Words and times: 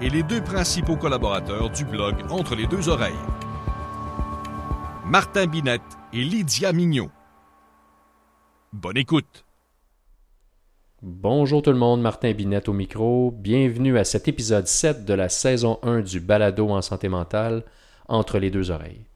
et 0.00 0.10
les 0.10 0.22
deux 0.22 0.42
principaux 0.42 0.96
collaborateurs 0.96 1.70
du 1.70 1.84
blog 1.84 2.16
Entre 2.30 2.54
les 2.54 2.66
deux 2.66 2.88
oreilles. 2.88 3.14
Martin 5.06 5.46
Binette 5.46 5.80
et 6.12 6.22
Lydia 6.22 6.72
Mignot. 6.72 7.10
Bonne 8.72 8.98
écoute. 8.98 9.44
Bonjour 11.02 11.62
tout 11.62 11.70
le 11.70 11.78
monde, 11.78 12.02
Martin 12.02 12.32
Binette 12.32 12.68
au 12.68 12.72
micro. 12.72 13.30
Bienvenue 13.30 13.96
à 13.96 14.04
cet 14.04 14.28
épisode 14.28 14.66
7 14.66 15.04
de 15.04 15.14
la 15.14 15.28
saison 15.28 15.78
1 15.82 16.00
du 16.00 16.20
balado 16.20 16.68
en 16.68 16.82
santé 16.82 17.08
mentale 17.08 17.64
Entre 18.08 18.38
les 18.38 18.50
deux 18.50 18.70
oreilles. 18.70 19.06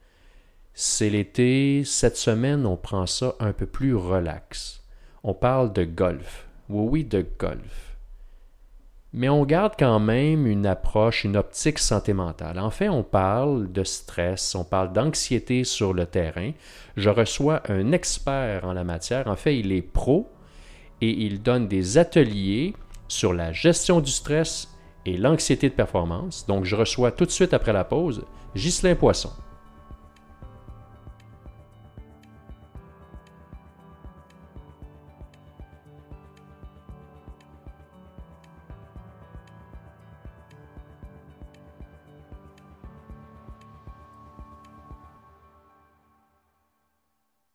C'est 0.72 1.10
l'été, 1.10 1.82
cette 1.84 2.16
semaine 2.16 2.64
on 2.64 2.76
prend 2.76 3.06
ça 3.06 3.34
un 3.40 3.52
peu 3.52 3.66
plus 3.66 3.94
relax. 3.94 4.82
On 5.24 5.34
parle 5.34 5.72
de 5.72 5.84
golf. 5.84 6.46
Oui, 6.68 6.88
oui, 6.90 7.04
de 7.04 7.26
golf 7.38 7.89
mais 9.12 9.28
on 9.28 9.44
garde 9.44 9.74
quand 9.78 9.98
même 9.98 10.46
une 10.46 10.66
approche, 10.66 11.24
une 11.24 11.36
optique 11.36 11.78
santé 11.78 12.12
mentale. 12.12 12.58
En 12.58 12.70
fait, 12.70 12.88
on 12.88 13.02
parle 13.02 13.70
de 13.72 13.82
stress, 13.82 14.54
on 14.54 14.64
parle 14.64 14.92
d'anxiété 14.92 15.64
sur 15.64 15.92
le 15.92 16.06
terrain. 16.06 16.52
Je 16.96 17.10
reçois 17.10 17.62
un 17.68 17.92
expert 17.92 18.64
en 18.64 18.72
la 18.72 18.84
matière. 18.84 19.26
En 19.26 19.36
fait, 19.36 19.58
il 19.58 19.72
est 19.72 19.82
pro 19.82 20.30
et 21.00 21.10
il 21.10 21.42
donne 21.42 21.66
des 21.66 21.98
ateliers 21.98 22.74
sur 23.08 23.32
la 23.32 23.52
gestion 23.52 24.00
du 24.00 24.10
stress 24.10 24.68
et 25.04 25.16
l'anxiété 25.16 25.68
de 25.68 25.74
performance. 25.74 26.46
Donc, 26.46 26.64
je 26.64 26.76
reçois 26.76 27.10
tout 27.10 27.24
de 27.24 27.30
suite 27.30 27.52
après 27.52 27.72
la 27.72 27.84
pause 27.84 28.24
Ghislain 28.54 28.94
Poisson. 28.94 29.30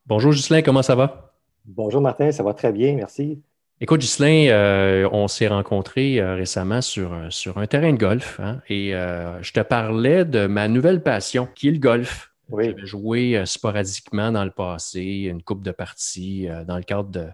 Bonjour 0.07 0.33
Ghislain, 0.33 0.61
comment 0.61 0.83
ça 0.83 0.93
va? 0.93 1.33
Bonjour 1.65 1.99
Martin, 1.99 2.31
ça 2.31 2.43
va 2.43 2.53
très 2.53 2.71
bien, 2.71 2.93
merci. 2.93 3.41
Écoute, 3.81 4.01
Ghislain, 4.01 4.49
euh, 4.49 5.09
on 5.11 5.27
s'est 5.27 5.47
rencontrés 5.47 6.19
euh, 6.19 6.35
récemment 6.35 6.81
sur, 6.81 7.11
euh, 7.11 7.31
sur 7.31 7.57
un 7.57 7.65
terrain 7.65 7.91
de 7.91 7.97
golf 7.97 8.39
hein, 8.39 8.61
et 8.69 8.91
je 8.91 9.51
te 9.51 9.61
parlais 9.61 10.23
de 10.23 10.45
ma 10.45 10.67
nouvelle 10.67 11.01
passion 11.01 11.47
qui 11.55 11.69
est 11.69 11.71
le 11.71 11.79
golf. 11.79 12.31
Oui. 12.49 12.65
J'avais 12.65 12.85
joué 12.85 13.43
sporadiquement 13.47 14.31
dans 14.31 14.45
le 14.45 14.51
passé, 14.51 15.27
une 15.27 15.41
coupe 15.41 15.63
de 15.63 15.71
parties 15.71 16.47
dans 16.67 16.77
le 16.77 16.83
cadre 16.83 17.09
de, 17.09 17.25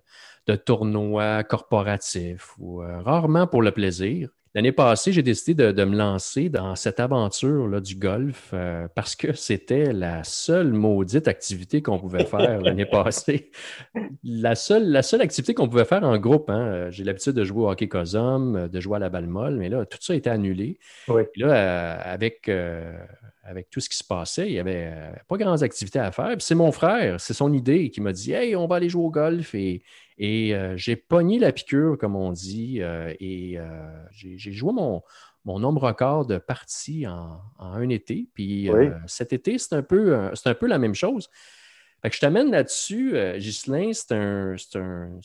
de 0.47 0.55
tournois 0.55 1.43
corporatifs 1.43 2.53
ou 2.57 2.77
rarement 2.77 3.47
pour 3.47 3.61
le 3.61 3.71
plaisir. 3.71 4.29
L'année 4.53 4.73
passée, 4.73 5.13
j'ai 5.13 5.23
décidé 5.23 5.71
de, 5.71 5.83
me 5.85 5.95
lancer 5.95 6.49
dans 6.49 6.75
cette 6.75 6.99
aventure 6.99 7.67
là, 7.67 7.79
du 7.79 7.95
golf 7.95 8.49
euh, 8.53 8.87
parce 8.93 9.15
que 9.15 9.31
c'était 9.33 9.93
la 9.93 10.25
seule 10.25 10.73
maudite 10.73 11.29
activité 11.29 11.81
qu'on 11.81 11.99
pouvait 11.99 12.25
faire 12.25 12.59
l'année 12.61 12.85
passée. 12.91 13.51
La 14.23 14.55
seule, 14.55 14.89
la 14.89 15.03
seule 15.03 15.21
activité 15.21 15.53
qu'on 15.53 15.69
pouvait 15.69 15.85
faire 15.85 16.03
en 16.03 16.17
groupe. 16.17 16.49
Hein. 16.49 16.89
J'ai 16.89 17.05
l'habitude 17.05 17.33
de 17.33 17.45
jouer 17.45 17.63
au 17.63 17.69
hockey 17.69 17.87
cosum, 17.87 18.67
de 18.67 18.79
jouer 18.81 18.97
à 18.97 18.99
la 18.99 19.09
balle 19.09 19.27
molle, 19.27 19.55
mais 19.55 19.69
là, 19.69 19.85
tout 19.85 19.97
ça 20.01 20.13
a 20.13 20.15
été 20.17 20.29
annulé. 20.29 20.79
Oui. 21.07 21.23
là, 21.37 21.47
euh, 21.53 21.97
avec, 22.03 22.49
euh, 22.49 22.93
avec 23.51 23.69
tout 23.69 23.79
ce 23.79 23.89
qui 23.89 23.97
se 23.97 24.03
passait, 24.03 24.47
il 24.47 24.53
n'y 24.53 24.59
avait 24.59 25.13
pas 25.27 25.37
grandes 25.37 25.61
activités 25.61 25.99
à 25.99 26.11
faire. 26.11 26.35
c'est 26.39 26.55
mon 26.55 26.71
frère, 26.71 27.19
c'est 27.19 27.33
son 27.33 27.53
idée 27.53 27.89
qui 27.91 28.01
m'a 28.01 28.13
dit 28.13 28.31
Hey, 28.31 28.55
on 28.55 28.65
va 28.65 28.77
aller 28.77 28.89
jouer 28.89 29.03
au 29.03 29.11
golf. 29.11 29.53
Et 29.53 29.83
et 30.21 30.53
euh, 30.53 30.77
j'ai 30.77 30.95
pogné 30.95 31.39
la 31.39 31.51
piqûre, 31.51 31.97
comme 31.97 32.15
on 32.15 32.31
dit, 32.31 32.77
euh, 32.83 33.11
et 33.19 33.57
euh, 33.57 34.05
j'ai 34.11 34.51
joué 34.51 34.71
mon, 34.71 35.01
mon 35.45 35.57
nombre 35.57 35.81
record 35.81 36.27
de 36.27 36.37
parties 36.37 37.07
en, 37.07 37.41
un 37.57 37.89
été. 37.89 38.29
Puis 38.35 38.69
cet 39.07 39.33
été, 39.33 39.57
c'est 39.57 39.73
un, 39.73 39.81
peu, 39.81 40.15
un 40.15 40.53
peu 40.53 40.67
la 40.67 40.77
même 40.77 40.93
chose. 40.93 41.27
Fait 42.03 42.11
que 42.11 42.15
je 42.15 42.21
t'amène 42.21 42.51
là-dessus, 42.51 43.15
Ghislain, 43.37 43.93
c'est 43.93 44.11
un, 44.11 44.55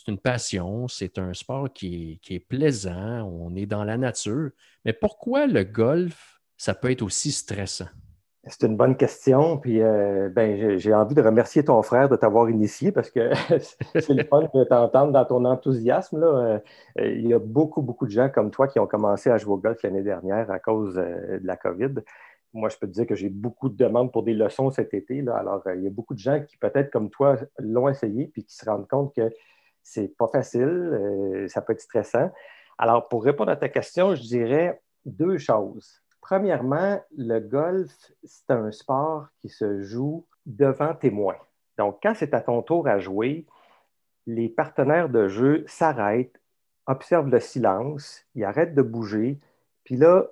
une 0.09 0.19
passion, 0.19 0.89
c'est 0.89 1.19
un 1.19 1.35
sport 1.35 1.71
qui 1.71 2.13
est, 2.13 2.17
qui 2.23 2.35
est, 2.37 2.41
plaisant, 2.41 3.23
on 3.23 3.55
est 3.55 3.67
dans 3.67 3.85
la 3.85 3.99
nature. 3.99 4.51
Mais 4.87 4.95
pourquoi 4.95 5.47
le 5.47 5.65
golf, 5.65 6.41
ça 6.57 6.75
peut 6.75 6.91
être 6.91 7.03
aussi 7.03 7.33
stressant? 7.33 7.89
C'est 8.49 8.63
une 8.63 8.77
bonne 8.77 8.97
question. 8.97 9.59
Puis, 9.59 9.83
euh, 9.83 10.29
ben, 10.29 10.79
j'ai 10.79 10.95
envie 10.95 11.17
de 11.17 11.23
remercier 11.23 11.65
ton 11.65 11.83
frère 11.83 12.09
de 12.09 12.15
t'avoir 12.15 12.49
initié 12.49 12.93
parce 12.93 13.11
que 13.11 13.33
c'est 13.59 14.11
le 14.11 14.25
fun 14.25 14.43
de 14.55 14.65
t'entendre 14.65 15.13
dans 15.13 15.25
ton 15.25 15.45
enthousiasme. 15.45 16.21
Là. 16.21 16.27
Euh, 16.27 16.61
il 16.99 17.27
y 17.27 17.35
a 17.35 17.41
beaucoup, 17.41 17.83
beaucoup 17.83 18.07
de 18.07 18.13
gens 18.13 18.29
comme 18.29 18.53
toi 18.53 18.69
qui 18.69 18.79
ont 18.79 18.87
commencé 18.87 19.31
à 19.31 19.39
jouer 19.39 19.55
au 19.55 19.57
golf 19.57 19.83
l'année 19.83 20.03
dernière 20.03 20.49
à 20.53 20.61
cause 20.61 20.97
euh, 20.97 21.41
de 21.41 21.47
la 21.47 21.57
COVID. 21.57 21.95
Moi, 22.53 22.69
je 22.69 22.77
peux 22.77 22.87
te 22.87 22.93
dire 22.93 23.07
que 23.07 23.17
j'ai 23.17 23.31
beaucoup 23.31 23.69
de 23.69 23.77
demandes 23.77 24.13
pour 24.13 24.23
des 24.23 24.33
leçons 24.33 24.71
cet 24.71 24.95
été. 24.95 25.25
Alors, 25.29 25.63
il 25.75 25.83
y 25.83 25.87
a 25.89 25.91
beaucoup 25.91 26.15
de 26.15 26.21
gens 26.21 26.41
qui, 26.41 26.57
peut-être 26.57 26.91
comme 26.91 27.11
toi, 27.11 27.37
l'ont 27.59 27.89
essayé 27.89 28.29
puis 28.29 28.45
qui 28.45 28.55
se 28.55 28.65
rendent 28.65 28.89
compte 28.89 29.13
que 29.15 29.29
c'est 29.83 30.17
pas 30.17 30.29
facile, 30.29 31.47
ça 31.49 31.61
peut 31.61 31.75
être 31.75 31.81
stressant. 31.81 32.31
Alors, 32.79 33.09
pour 33.09 33.25
répondre 33.25 33.51
à 33.51 33.57
ta 33.57 33.69
question, 33.69 34.15
je 34.15 34.23
dirais 34.23 34.81
deux 35.05 35.37
choses. 35.37 36.01
Premièrement, 36.29 37.01
le 37.17 37.39
golf, 37.39 37.93
c'est 38.25 38.51
un 38.51 38.73
sport 38.73 39.29
qui 39.41 39.49
se 39.49 39.83
joue 39.83 40.27
devant 40.45 40.93
témoins. 40.93 41.37
Donc, 41.79 42.01
quand 42.03 42.15
c'est 42.17 42.35
à 42.35 42.41
ton 42.41 42.63
tour 42.63 42.89
à 42.89 42.99
jouer, 42.99 43.47
les 44.27 44.49
partenaires 44.49 45.09
de 45.09 45.29
jeu 45.29 45.63
s'arrêtent, 45.69 46.41
observent 46.89 47.29
le 47.29 47.39
silence, 47.39 48.25
ils 48.35 48.43
arrêtent 48.43 48.75
de 48.75 48.83
bouger, 48.83 49.39
puis 49.85 49.95
là, 49.95 50.25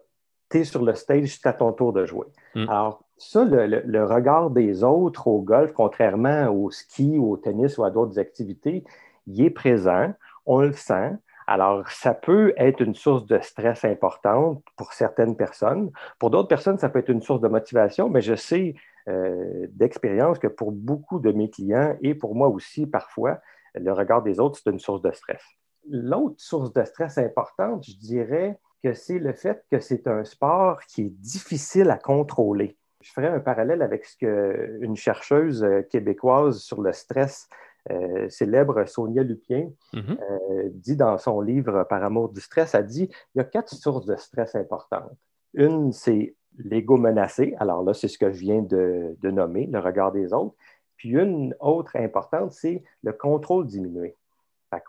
tu 0.50 0.58
es 0.58 0.64
sur 0.64 0.82
le 0.82 0.94
stage, 0.94 1.36
c'est 1.36 1.48
à 1.48 1.52
ton 1.52 1.72
tour 1.72 1.92
de 1.92 2.04
jouer. 2.04 2.26
Hmm. 2.56 2.68
Alors, 2.68 3.04
ça, 3.16 3.44
le, 3.44 4.04
regard 4.04 4.50
des 4.50 4.82
autres 4.82 5.28
au 5.28 5.42
golf, 5.42 5.72
contrairement 5.74 6.48
au 6.48 6.72
ski, 6.72 7.18
au 7.20 7.36
tennis 7.36 7.78
ou 7.78 7.84
à 7.84 7.92
d'autres 7.92 8.18
activités, 8.18 8.82
il 9.28 9.44
est 9.44 9.50
présent, 9.50 10.12
on 10.44 10.60
le 10.60 10.72
sent, 10.72 11.12
alors, 11.46 11.88
ça 11.90 12.14
peut 12.14 12.54
être 12.56 12.80
une 12.80 12.94
source 12.94 13.26
de 13.26 13.38
stress 13.40 13.84
importante 13.84 14.62
pour 14.76 14.92
certaines 14.92 15.36
personnes. 15.36 15.90
Pour 16.18 16.30
d'autres 16.30 16.48
personnes, 16.48 16.78
ça 16.78 16.88
peut 16.88 17.00
être 17.00 17.10
une 17.10 17.22
source 17.22 17.40
de 17.40 17.48
motivation, 17.48 18.08
mais 18.08 18.22
je 18.22 18.34
sais 18.34 18.74
euh, 19.08 19.66
d'expérience 19.70 20.38
que 20.38 20.46
pour 20.46 20.72
beaucoup 20.72 21.18
de 21.18 21.30
mes 21.32 21.50
clients 21.50 21.96
et 22.00 22.14
pour 22.14 22.34
moi 22.34 22.48
aussi 22.48 22.86
parfois, 22.86 23.40
le 23.74 23.92
regard 23.92 24.22
des 24.22 24.40
autres, 24.40 24.58
c'est 24.62 24.70
une 24.70 24.78
source 24.78 25.02
de 25.02 25.12
stress. 25.12 25.42
L'autre 25.90 26.36
source 26.38 26.72
de 26.72 26.82
stress 26.84 27.18
importante, 27.18 27.84
je 27.86 27.96
dirais 27.96 28.58
que 28.82 28.94
c'est 28.94 29.18
le 29.18 29.34
fait 29.34 29.62
que 29.70 29.80
c'est 29.80 30.06
un 30.06 30.24
sport 30.24 30.80
qui 30.86 31.02
est 31.02 31.20
difficile 31.20 31.90
à 31.90 31.98
contrôler. 31.98 32.78
Je 33.02 33.12
ferai 33.12 33.26
un 33.26 33.40
parallèle 33.40 33.82
avec 33.82 34.06
ce 34.06 34.16
qu'une 34.16 34.96
chercheuse 34.96 35.62
euh, 35.62 35.82
québécoise 35.82 36.60
sur 36.60 36.80
le 36.80 36.92
stress 36.94 37.48
euh, 37.90 38.28
célèbre 38.30 38.86
Sonia 38.86 39.22
Lupien 39.22 39.70
mhm. 39.92 40.18
euh, 40.18 40.70
dit 40.72 40.96
dans 40.96 41.18
son 41.18 41.40
livre 41.40 41.84
Par 41.84 42.02
amour 42.02 42.30
du 42.30 42.40
stress, 42.40 42.74
elle 42.74 42.86
dit 42.86 43.10
il 43.34 43.38
y 43.38 43.40
a 43.40 43.44
quatre 43.44 43.74
sources 43.74 44.06
de 44.06 44.16
stress 44.16 44.54
importantes. 44.54 45.12
Une, 45.52 45.92
c'est 45.92 46.34
l'ego 46.58 46.96
menacé. 46.96 47.54
Alors 47.58 47.82
là, 47.82 47.94
c'est 47.94 48.08
ce 48.08 48.18
que 48.18 48.32
je 48.32 48.40
viens 48.40 48.62
de, 48.62 49.16
nommer, 49.22 49.66
le 49.66 49.78
regard 49.78 50.12
des 50.12 50.32
autres. 50.32 50.54
Puis 50.96 51.10
une 51.10 51.54
autre 51.60 51.96
importante, 51.96 52.52
c'est 52.52 52.82
le 53.02 53.12
contrôle 53.12 53.66
diminué. 53.66 54.16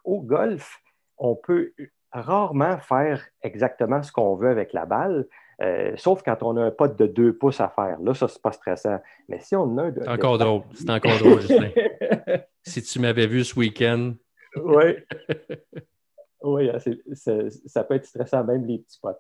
Au 0.03 0.21
golf, 0.21 0.81
on 1.17 1.35
peut 1.35 1.73
rarement 2.11 2.77
faire 2.79 3.23
exactement 3.43 4.01
ce 4.01 4.11
qu'on 4.11 4.35
veut 4.35 4.49
avec 4.49 4.73
la 4.73 4.85
balle, 4.85 5.27
euh, 5.61 5.93
sauf 5.95 6.21
quand 6.23 6.37
on 6.41 6.57
a 6.57 6.63
un 6.63 6.71
pote 6.71 6.97
de 6.97 7.07
deux 7.07 7.33
pouces 7.33 7.61
à 7.61 7.69
faire. 7.69 7.99
Là, 8.01 8.13
ça, 8.13 8.27
c'est 8.27 8.41
pas 8.41 8.51
stressant. 8.51 8.99
Mais 9.29 9.39
si 9.39 9.55
on 9.55 9.77
a 9.77 9.83
un. 9.83 9.93
C'est 9.93 10.07
encore 10.07 10.37
drôle. 10.37 10.61
C'est 10.73 10.89
encore 10.89 11.17
drôle, 11.17 11.41
Justin. 11.41 11.69
si 12.63 12.83
tu 12.83 12.99
m'avais 12.99 13.27
vu 13.27 13.43
ce 13.43 13.57
week-end. 13.57 14.13
oui. 14.57 14.95
Oui, 16.45 16.69
ça 17.65 17.83
peut 17.83 17.95
être 17.95 18.05
stressant, 18.05 18.43
même 18.43 18.65
les 18.67 18.77
petits 18.77 18.99
potes. 19.01 19.17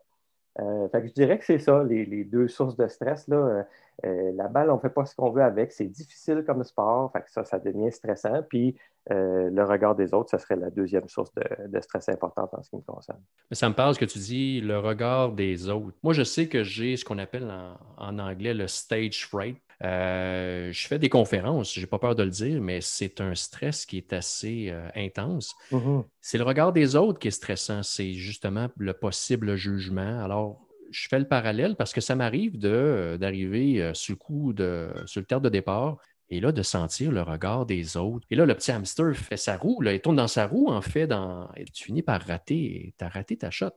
Je 0.57 1.13
dirais 1.13 1.37
que 1.37 1.45
c'est 1.45 1.59
ça, 1.59 1.83
les, 1.83 2.23
deux 2.23 2.47
sources 2.47 2.77
de 2.77 2.87
stress. 2.87 3.27
Là, 3.27 3.65
la 4.03 4.47
balle, 4.47 4.69
on 4.69 4.75
ne 4.75 4.79
fait 4.79 4.89
pas 4.89 5.05
ce 5.05 5.15
qu'on 5.15 5.31
veut 5.31 5.43
avec. 5.43 5.71
C'est 5.71 5.85
difficile 5.85 6.43
comme 6.45 6.63
sport. 6.63 7.11
Fait 7.11 7.21
que 7.21 7.31
ça, 7.31 7.43
ça 7.43 7.59
devient 7.59 7.91
stressant. 7.91 8.41
Puis 8.47 8.75
le 9.09 9.63
regard 9.63 9.95
des 9.95 10.13
autres, 10.13 10.29
ça 10.29 10.39
serait 10.39 10.55
la 10.55 10.69
deuxième 10.69 11.07
source 11.07 11.31
de, 11.35 11.79
stress 11.81 12.09
importante 12.09 12.53
en 12.53 12.63
ce 12.63 12.69
qui 12.69 12.77
me 12.77 12.81
concerne. 12.81 13.19
Mais 13.51 13.55
ça 13.55 13.69
me 13.69 13.75
parle 13.75 13.95
ce 13.95 13.99
que 13.99 14.05
tu 14.05 14.19
dis, 14.19 14.61
le 14.61 14.79
regard 14.79 15.31
des 15.31 15.69
autres. 15.69 15.95
Moi, 16.03 16.13
je 16.13 16.23
sais 16.23 16.47
que 16.47 16.63
j'ai 16.63 16.97
ce 16.97 17.05
qu'on 17.05 17.17
appelle 17.17 17.51
en, 17.97 18.19
anglais 18.19 18.53
le 18.53 18.67
stage 18.67 19.27
fright. 19.27 19.57
Euh, 19.83 20.71
je 20.71 20.87
fais 20.87 20.99
des 20.99 21.09
conférences, 21.09 21.73
je 21.73 21.81
n'ai 21.81 21.85
pas 21.85 21.99
peur 21.99 22.15
de 22.15 22.23
le 22.23 22.29
dire, 22.29 22.61
mais 22.61 22.79
c'est 22.81 23.19
un 23.21 23.35
stress 23.35 23.85
qui 23.85 23.97
est 23.97 24.13
assez 24.13 24.69
euh, 24.69 24.87
intense. 24.95 25.53
Mm-hmm. 25.71 26.05
C'est 26.21 26.37
le 26.37 26.43
regard 26.43 26.73
des 26.73 26.95
autres 26.95 27.19
qui 27.19 27.27
est 27.27 27.31
stressant, 27.31 27.83
c'est 27.83 28.13
justement 28.13 28.69
le 28.77 28.93
possible 28.93 29.55
jugement. 29.55 30.23
Alors, 30.23 30.65
je 30.91 31.07
fais 31.09 31.19
le 31.19 31.27
parallèle 31.27 31.75
parce 31.75 31.93
que 31.93 32.01
ça 32.01 32.15
m'arrive 32.15 32.57
d'arriver 32.57 33.81
euh, 33.81 33.93
sur 33.93 34.13
le 34.13 34.17
coup 34.17 34.53
de, 34.53 34.89
sur 35.05 35.19
le 35.19 35.25
terre 35.25 35.41
de 35.41 35.49
départ 35.49 35.97
et 36.29 36.39
là, 36.39 36.51
de 36.51 36.63
sentir 36.63 37.11
le 37.11 37.21
regard 37.21 37.65
des 37.65 37.97
autres. 37.97 38.25
Et 38.31 38.35
là, 38.35 38.45
le 38.45 38.55
petit 38.55 38.71
hamster 38.71 39.15
fait 39.15 39.37
sa 39.37 39.57
roue, 39.57 39.81
là, 39.81 39.93
il 39.93 40.01
tourne 40.01 40.15
dans 40.15 40.27
sa 40.27 40.47
roue, 40.47 40.69
en 40.69 40.81
fait, 40.81 41.07
dans... 41.07 41.49
et 41.55 41.65
tu 41.65 41.85
finis 41.85 42.01
par 42.01 42.21
rater, 42.21 42.93
tu 42.97 43.05
as 43.05 43.09
raté 43.09 43.37
ta 43.37 43.51
shot. 43.51 43.71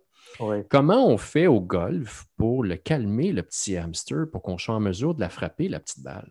Comment 0.68 1.08
on 1.08 1.18
fait 1.18 1.46
au 1.46 1.60
golf 1.60 2.26
pour 2.36 2.62
le 2.62 2.76
calmer, 2.76 3.32
le 3.32 3.42
petit 3.42 3.76
hamster, 3.76 4.26
pour 4.30 4.42
qu'on 4.42 4.58
soit 4.58 4.74
en 4.74 4.80
mesure 4.80 5.14
de 5.14 5.20
la 5.20 5.28
frapper, 5.28 5.68
la 5.68 5.80
petite 5.80 6.02
balle? 6.02 6.30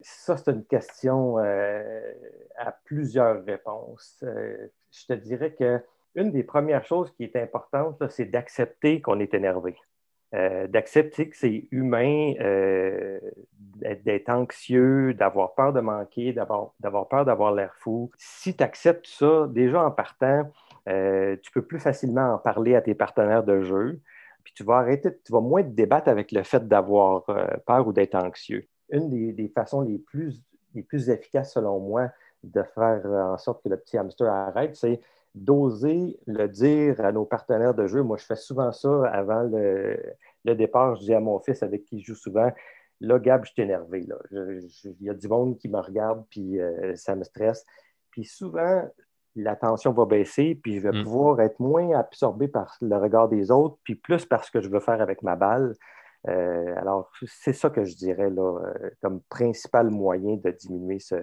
Ça, 0.00 0.36
c'est 0.36 0.50
une 0.50 0.64
question 0.64 1.38
euh, 1.38 2.12
à 2.56 2.72
plusieurs 2.72 3.44
réponses. 3.44 4.18
Euh, 4.22 4.68
je 4.90 5.06
te 5.06 5.12
dirais 5.12 5.54
que 5.54 5.80
une 6.14 6.32
des 6.32 6.42
premières 6.42 6.84
choses 6.84 7.12
qui 7.12 7.24
est 7.24 7.36
importante, 7.36 8.02
c'est 8.08 8.24
d'accepter 8.24 9.00
qu'on 9.00 9.20
est 9.20 9.34
énervé. 9.34 9.76
Euh, 10.34 10.66
d'accepter 10.66 11.28
que 11.28 11.36
c'est 11.36 11.68
humain 11.70 12.34
d'être 14.04 14.28
anxieux, 14.28 15.14
d'avoir 15.14 15.54
peur 15.54 15.72
de 15.72 15.80
manquer, 15.80 16.32
d'avoir 16.32 17.08
peur 17.08 17.24
d'avoir 17.24 17.52
l'air 17.52 17.74
fou. 17.76 18.10
Si 18.16 18.56
tu 18.56 18.64
acceptes 18.64 19.06
ça, 19.06 19.46
déjà 19.48 19.84
en 19.84 19.90
partant, 19.90 20.50
euh, 20.88 21.36
tu 21.42 21.50
peux 21.52 21.62
plus 21.62 21.78
facilement 21.78 22.34
en 22.34 22.38
parler 22.38 22.74
à 22.74 22.82
tes 22.82 22.94
partenaires 22.94 23.44
de 23.44 23.62
jeu. 23.62 24.00
Puis 24.44 24.54
tu 24.54 24.64
vas 24.64 24.76
arrêter, 24.76 25.10
tu 25.24 25.32
vas 25.32 25.40
moins 25.40 25.62
te 25.62 25.68
débattre 25.68 26.08
avec 26.08 26.32
le 26.32 26.42
fait 26.42 26.66
d'avoir 26.66 27.28
euh, 27.28 27.46
peur 27.66 27.86
ou 27.86 27.92
d'être 27.92 28.14
anxieux. 28.14 28.66
Une 28.90 29.08
des, 29.08 29.48
façons 29.48 29.82
les 29.82 29.98
plus, 29.98 30.42
les 30.74 30.82
plus 30.82 31.10
efficaces, 31.10 31.52
selon 31.52 31.78
moi, 31.78 32.08
de 32.42 32.62
faire 32.62 33.04
en 33.06 33.38
sorte 33.38 33.62
que 33.62 33.68
le 33.68 33.76
petit 33.76 33.98
hamster 33.98 34.26
arrête, 34.26 34.74
c'est 34.74 35.00
d'oser 35.34 36.18
le 36.26 36.48
dire 36.48 37.00
à 37.04 37.12
nos 37.12 37.24
partenaires 37.24 37.74
de 37.74 37.86
jeu. 37.86 38.02
Moi, 38.02 38.16
je 38.16 38.24
fais 38.24 38.36
souvent 38.36 38.72
ça 38.72 39.06
avant 39.06 39.42
le, 39.42 40.14
départ. 40.44 40.96
Je 40.96 41.02
dis 41.02 41.14
à 41.14 41.20
mon 41.20 41.38
fils 41.38 41.62
avec 41.62 41.84
qui 41.84 42.00
je 42.00 42.06
joue 42.06 42.14
souvent, 42.14 42.50
là, 43.00 43.18
Gab, 43.18 43.44
je 43.44 43.52
suis 43.52 43.62
énervé. 43.62 44.06
Il 44.32 44.96
y 45.00 45.10
a 45.10 45.14
du 45.14 45.28
monde 45.28 45.56
qui 45.58 45.68
me 45.68 45.78
regarde, 45.78 46.24
puis 46.30 46.60
euh, 46.60 46.96
ça 46.96 47.14
me 47.14 47.24
stresse. 47.24 47.64
Puis 48.10 48.24
souvent, 48.24 48.88
la 49.42 49.56
tension 49.56 49.92
va 49.92 50.06
baisser, 50.06 50.58
puis 50.62 50.76
je 50.76 50.80
vais 50.80 51.00
mm. 51.00 51.04
pouvoir 51.04 51.40
être 51.40 51.58
moins 51.60 51.98
absorbé 51.98 52.48
par 52.48 52.76
le 52.80 52.96
regard 52.96 53.28
des 53.28 53.50
autres, 53.50 53.78
puis 53.84 53.94
plus 53.94 54.24
par 54.24 54.44
ce 54.44 54.50
que 54.50 54.60
je 54.60 54.68
veux 54.68 54.80
faire 54.80 55.00
avec 55.00 55.22
ma 55.22 55.36
balle. 55.36 55.74
Euh, 56.28 56.74
alors, 56.76 57.10
c'est 57.26 57.52
ça 57.52 57.70
que 57.70 57.84
je 57.84 57.96
dirais 57.96 58.30
là, 58.30 58.60
euh, 58.60 58.90
comme 59.00 59.20
principal 59.22 59.90
moyen 59.90 60.36
de 60.36 60.50
diminuer 60.50 60.98
ce, 60.98 61.16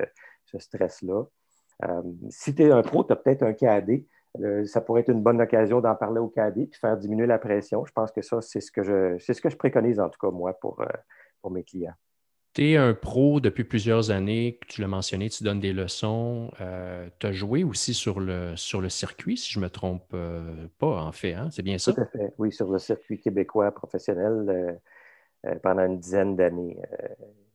stress-là. 0.57 1.23
Euh, 1.83 2.01
si 2.29 2.55
tu 2.55 2.63
es 2.63 2.71
un 2.71 2.81
pro, 2.81 3.03
tu 3.03 3.13
as 3.13 3.15
peut-être 3.15 3.43
un 3.43 3.53
KAD. 3.53 4.03
ça 4.65 4.81
pourrait 4.81 5.01
être 5.01 5.11
une 5.11 5.21
bonne 5.21 5.41
occasion 5.41 5.81
d'en 5.81 5.95
parler 5.95 6.19
au 6.19 6.29
KAD 6.29 6.53
puis 6.53 6.79
faire 6.79 6.97
diminuer 6.97 7.27
la 7.27 7.37
pression. 7.37 7.85
Je 7.85 7.91
pense 7.91 8.11
que 8.11 8.21
ça, 8.21 8.41
c'est 8.41 8.61
ce 8.61 8.71
que 8.71 8.81
je, 8.83 9.17
c'est 9.19 9.33
ce 9.33 9.41
que 9.41 9.49
je 9.49 9.57
préconise 9.57 9.99
en 9.99 10.09
tout 10.09 10.19
cas, 10.19 10.31
moi, 10.31 10.53
pour, 10.53 10.83
pour 11.41 11.51
mes 11.51 11.63
clients. 11.63 11.93
Tu 12.57 12.71
es 12.71 12.75
un 12.75 12.95
pro 12.95 13.39
depuis 13.39 13.63
plusieurs 13.63 14.09
années, 14.09 14.59
tu 14.67 14.81
l'as 14.81 14.87
mentionné, 14.87 15.29
tu 15.29 15.43
donnes 15.43 15.59
des 15.59 15.73
leçons. 15.73 16.49
Euh, 16.59 17.07
tu 17.19 17.27
as 17.27 17.31
joué 17.31 17.63
aussi 17.63 17.93
sur 17.93 18.19
le, 18.19 18.55
sur 18.55 18.81
le 18.81 18.89
circuit, 18.89 19.37
si 19.37 19.53
je 19.53 19.59
ne 19.59 19.65
me 19.65 19.69
trompe 19.69 20.09
euh, 20.15 20.65
pas, 20.79 21.03
en 21.03 21.11
fait. 21.11 21.33
Hein? 21.33 21.49
C'est 21.51 21.61
bien 21.61 21.77
ça? 21.77 21.93
Tout 21.93 22.01
à 22.01 22.07
fait, 22.07 22.33
oui, 22.39 22.51
sur 22.51 22.71
le 22.71 22.79
circuit 22.79 23.19
québécois 23.19 23.71
professionnel 23.71 24.79
euh, 25.45 25.55
pendant 25.61 25.85
une 25.85 25.99
dizaine 25.99 26.35
d'années. 26.35 26.79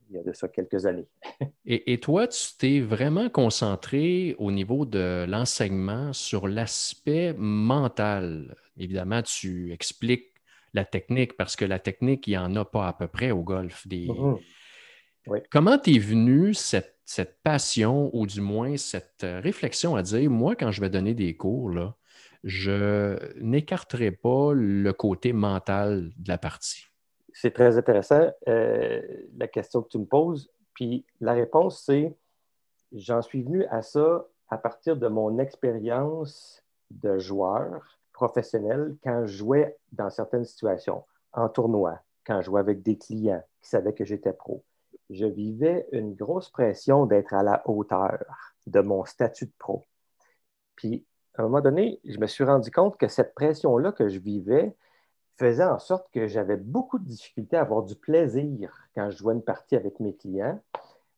il 0.09 0.15
y 0.15 0.19
a 0.19 0.23
de 0.23 0.31
ça 0.31 0.47
quelques 0.47 0.85
années. 0.85 1.09
et, 1.65 1.91
et, 1.91 1.99
toi, 1.99 2.25
tu 2.25 2.55
t'es 2.57 2.79
vraiment 2.79 3.27
concentré 3.27 4.37
au 4.39 4.53
niveau 4.53 4.85
de 4.85 5.25
l'enseignement 5.27 6.13
sur 6.13 6.47
l'aspect 6.47 7.35
mental. 7.37 8.55
Évidemment, 8.77 9.21
tu 9.21 9.73
expliques 9.73 10.31
la 10.73 10.85
technique 10.85 11.35
parce 11.35 11.57
que 11.57 11.65
la 11.65 11.79
technique, 11.79 12.25
il 12.27 12.31
n'y 12.31 12.37
en 12.37 12.55
a 12.55 12.63
pas 12.63 12.87
à 12.87 12.93
peu 12.93 13.09
près 13.09 13.31
au 13.31 13.43
golf. 13.43 13.85
Des, 13.85 14.07
Comment 15.51 15.77
t'es 15.77 15.99
venu 15.99 16.53
cette, 16.53 16.91
passion 17.43 18.09
ou 18.13 18.25
du 18.25 18.41
moins 18.41 18.77
cette 18.77 19.23
euh, 19.23 19.39
réflexion 19.39 19.95
à 19.95 20.01
dire, 20.01 20.29
moi, 20.31 20.55
quand 20.55 20.71
je 20.71 20.81
vais 20.81 20.89
donner 20.89 21.13
des 21.13 21.35
cours, 21.35 21.69
là, 21.69 21.95
je 22.43 23.17
n'écarterai 23.39 24.11
pas 24.11 24.53
le 24.53 24.91
côté 24.93 25.33
mental 25.33 26.11
de 26.17 26.27
la 26.27 26.37
partie? 26.37 26.87
C'est 27.33 27.53
très 27.53 27.77
intéressant 27.77 28.31
euh, 28.47 29.01
la 29.37 29.47
question 29.47 29.81
que 29.81 29.89
tu 29.89 29.99
me 29.99 30.05
poses. 30.05 30.49
Puis 30.73 31.05
la 31.19 31.33
réponse, 31.33 31.83
c'est 31.85 32.15
j'en 32.93 33.21
suis 33.21 33.43
venu 33.43 33.65
à 33.65 33.81
ça 33.81 34.25
à 34.49 34.57
partir 34.57 34.97
de 34.97 35.07
mon 35.07 35.39
expérience 35.39 36.63
de 36.91 37.17
joueur 37.17 37.99
professionnel 38.11 38.95
quand 39.03 39.25
je 39.25 39.37
jouais 39.37 39.77
dans 39.91 40.09
certaines 40.09 40.45
situations, 40.45 41.03
en 41.31 41.49
tournoi, 41.49 41.99
quand 42.25 42.39
je 42.41 42.45
jouais 42.45 42.59
avec 42.59 42.81
des 42.81 42.97
clients 42.97 43.43
qui 43.61 43.69
savaient 43.69 43.93
que 43.93 44.05
j'étais 44.05 44.33
pro 44.33 44.63
je 45.13 45.25
vivais 45.25 45.87
une 45.91 46.15
grosse 46.15 46.49
pression 46.49 47.05
d'être 47.05 47.33
à 47.33 47.43
la 47.43 47.61
hauteur 47.69 48.19
de 48.67 48.79
mon 48.81 49.05
statut 49.05 49.45
de 49.45 49.53
pro. 49.57 49.85
Puis, 50.75 51.05
à 51.35 51.41
un 51.41 51.45
moment 51.45 51.61
donné, 51.61 51.99
je 52.05 52.19
me 52.19 52.27
suis 52.27 52.43
rendu 52.43 52.71
compte 52.71 52.97
que 52.97 53.07
cette 53.07 53.33
pression-là 53.33 53.91
que 53.91 54.09
je 54.09 54.19
vivais 54.19 54.75
faisait 55.37 55.63
en 55.63 55.79
sorte 55.79 56.07
que 56.11 56.27
j'avais 56.27 56.57
beaucoup 56.57 56.99
de 56.99 57.05
difficultés 57.05 57.57
à 57.57 57.61
avoir 57.61 57.83
du 57.83 57.95
plaisir 57.95 58.87
quand 58.95 59.09
je 59.09 59.17
jouais 59.17 59.33
une 59.33 59.43
partie 59.43 59.75
avec 59.75 59.99
mes 59.99 60.15
clients 60.15 60.59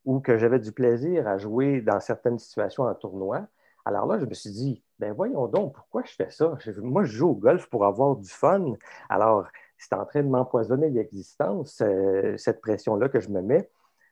ou 0.05 0.19
que 0.19 0.37
j'avais 0.37 0.59
du 0.59 0.71
plaisir 0.71 1.27
à 1.27 1.37
jouer 1.37 1.81
dans 1.81 1.99
certaines 1.99 2.39
situations 2.39 2.83
en 2.83 2.93
tournoi. 2.95 3.47
Alors 3.85 4.05
là, 4.05 4.19
je 4.19 4.25
me 4.25 4.33
suis 4.33 4.51
dit, 4.51 4.83
ben 4.99 5.13
voyons 5.13 5.47
donc, 5.47 5.75
pourquoi 5.75 6.03
je 6.05 6.13
fais 6.13 6.29
ça? 6.29 6.57
Moi, 6.77 7.03
je 7.03 7.11
joue 7.11 7.29
au 7.29 7.35
golf 7.35 7.67
pour 7.69 7.85
avoir 7.85 8.15
du 8.15 8.29
fun. 8.29 8.73
Alors, 9.09 9.47
c'est 9.77 9.93
en 9.93 10.05
train 10.05 10.23
de 10.23 10.29
m'empoisonner 10.29 10.89
l'existence, 10.89 11.81
euh, 11.81 12.37
cette 12.37 12.61
pression-là 12.61 13.09
que 13.09 13.19
je 13.19 13.29
me 13.29 13.41
mets. 13.41 13.69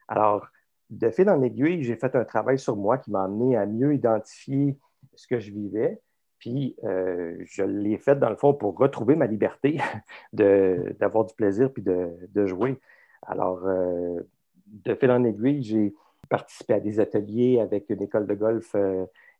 Alors, 0.07 0.47
de 0.89 1.09
fil 1.09 1.29
en 1.29 1.41
aiguille, 1.41 1.83
j'ai 1.83 1.95
fait 1.95 2.15
un 2.15 2.25
travail 2.25 2.59
sur 2.59 2.75
moi 2.75 2.97
qui 2.97 3.11
m'a 3.11 3.23
amené 3.23 3.57
à 3.57 3.65
mieux 3.65 3.93
identifier 3.93 4.77
ce 5.15 5.27
que 5.27 5.39
je 5.39 5.51
vivais. 5.51 5.99
Puis, 6.39 6.75
euh, 6.83 7.37
je 7.43 7.63
l'ai 7.63 7.97
fait 7.97 8.17
dans 8.17 8.29
le 8.29 8.35
fond 8.35 8.53
pour 8.53 8.77
retrouver 8.77 9.15
ma 9.15 9.27
liberté 9.27 9.79
d'avoir 10.33 11.25
du 11.25 11.33
plaisir 11.35 11.71
puis 11.71 11.83
de, 11.83 12.45
jouer. 12.45 12.79
Alors, 13.21 13.65
euh, 13.65 14.19
de 14.67 14.95
fil 14.95 15.11
en 15.11 15.23
aiguille, 15.23 15.63
j'ai 15.63 15.93
participé 16.29 16.73
à 16.73 16.79
des 16.79 16.99
ateliers 16.99 17.59
avec 17.59 17.89
une 17.89 18.01
école 18.01 18.27
de 18.27 18.33
golf 18.33 18.75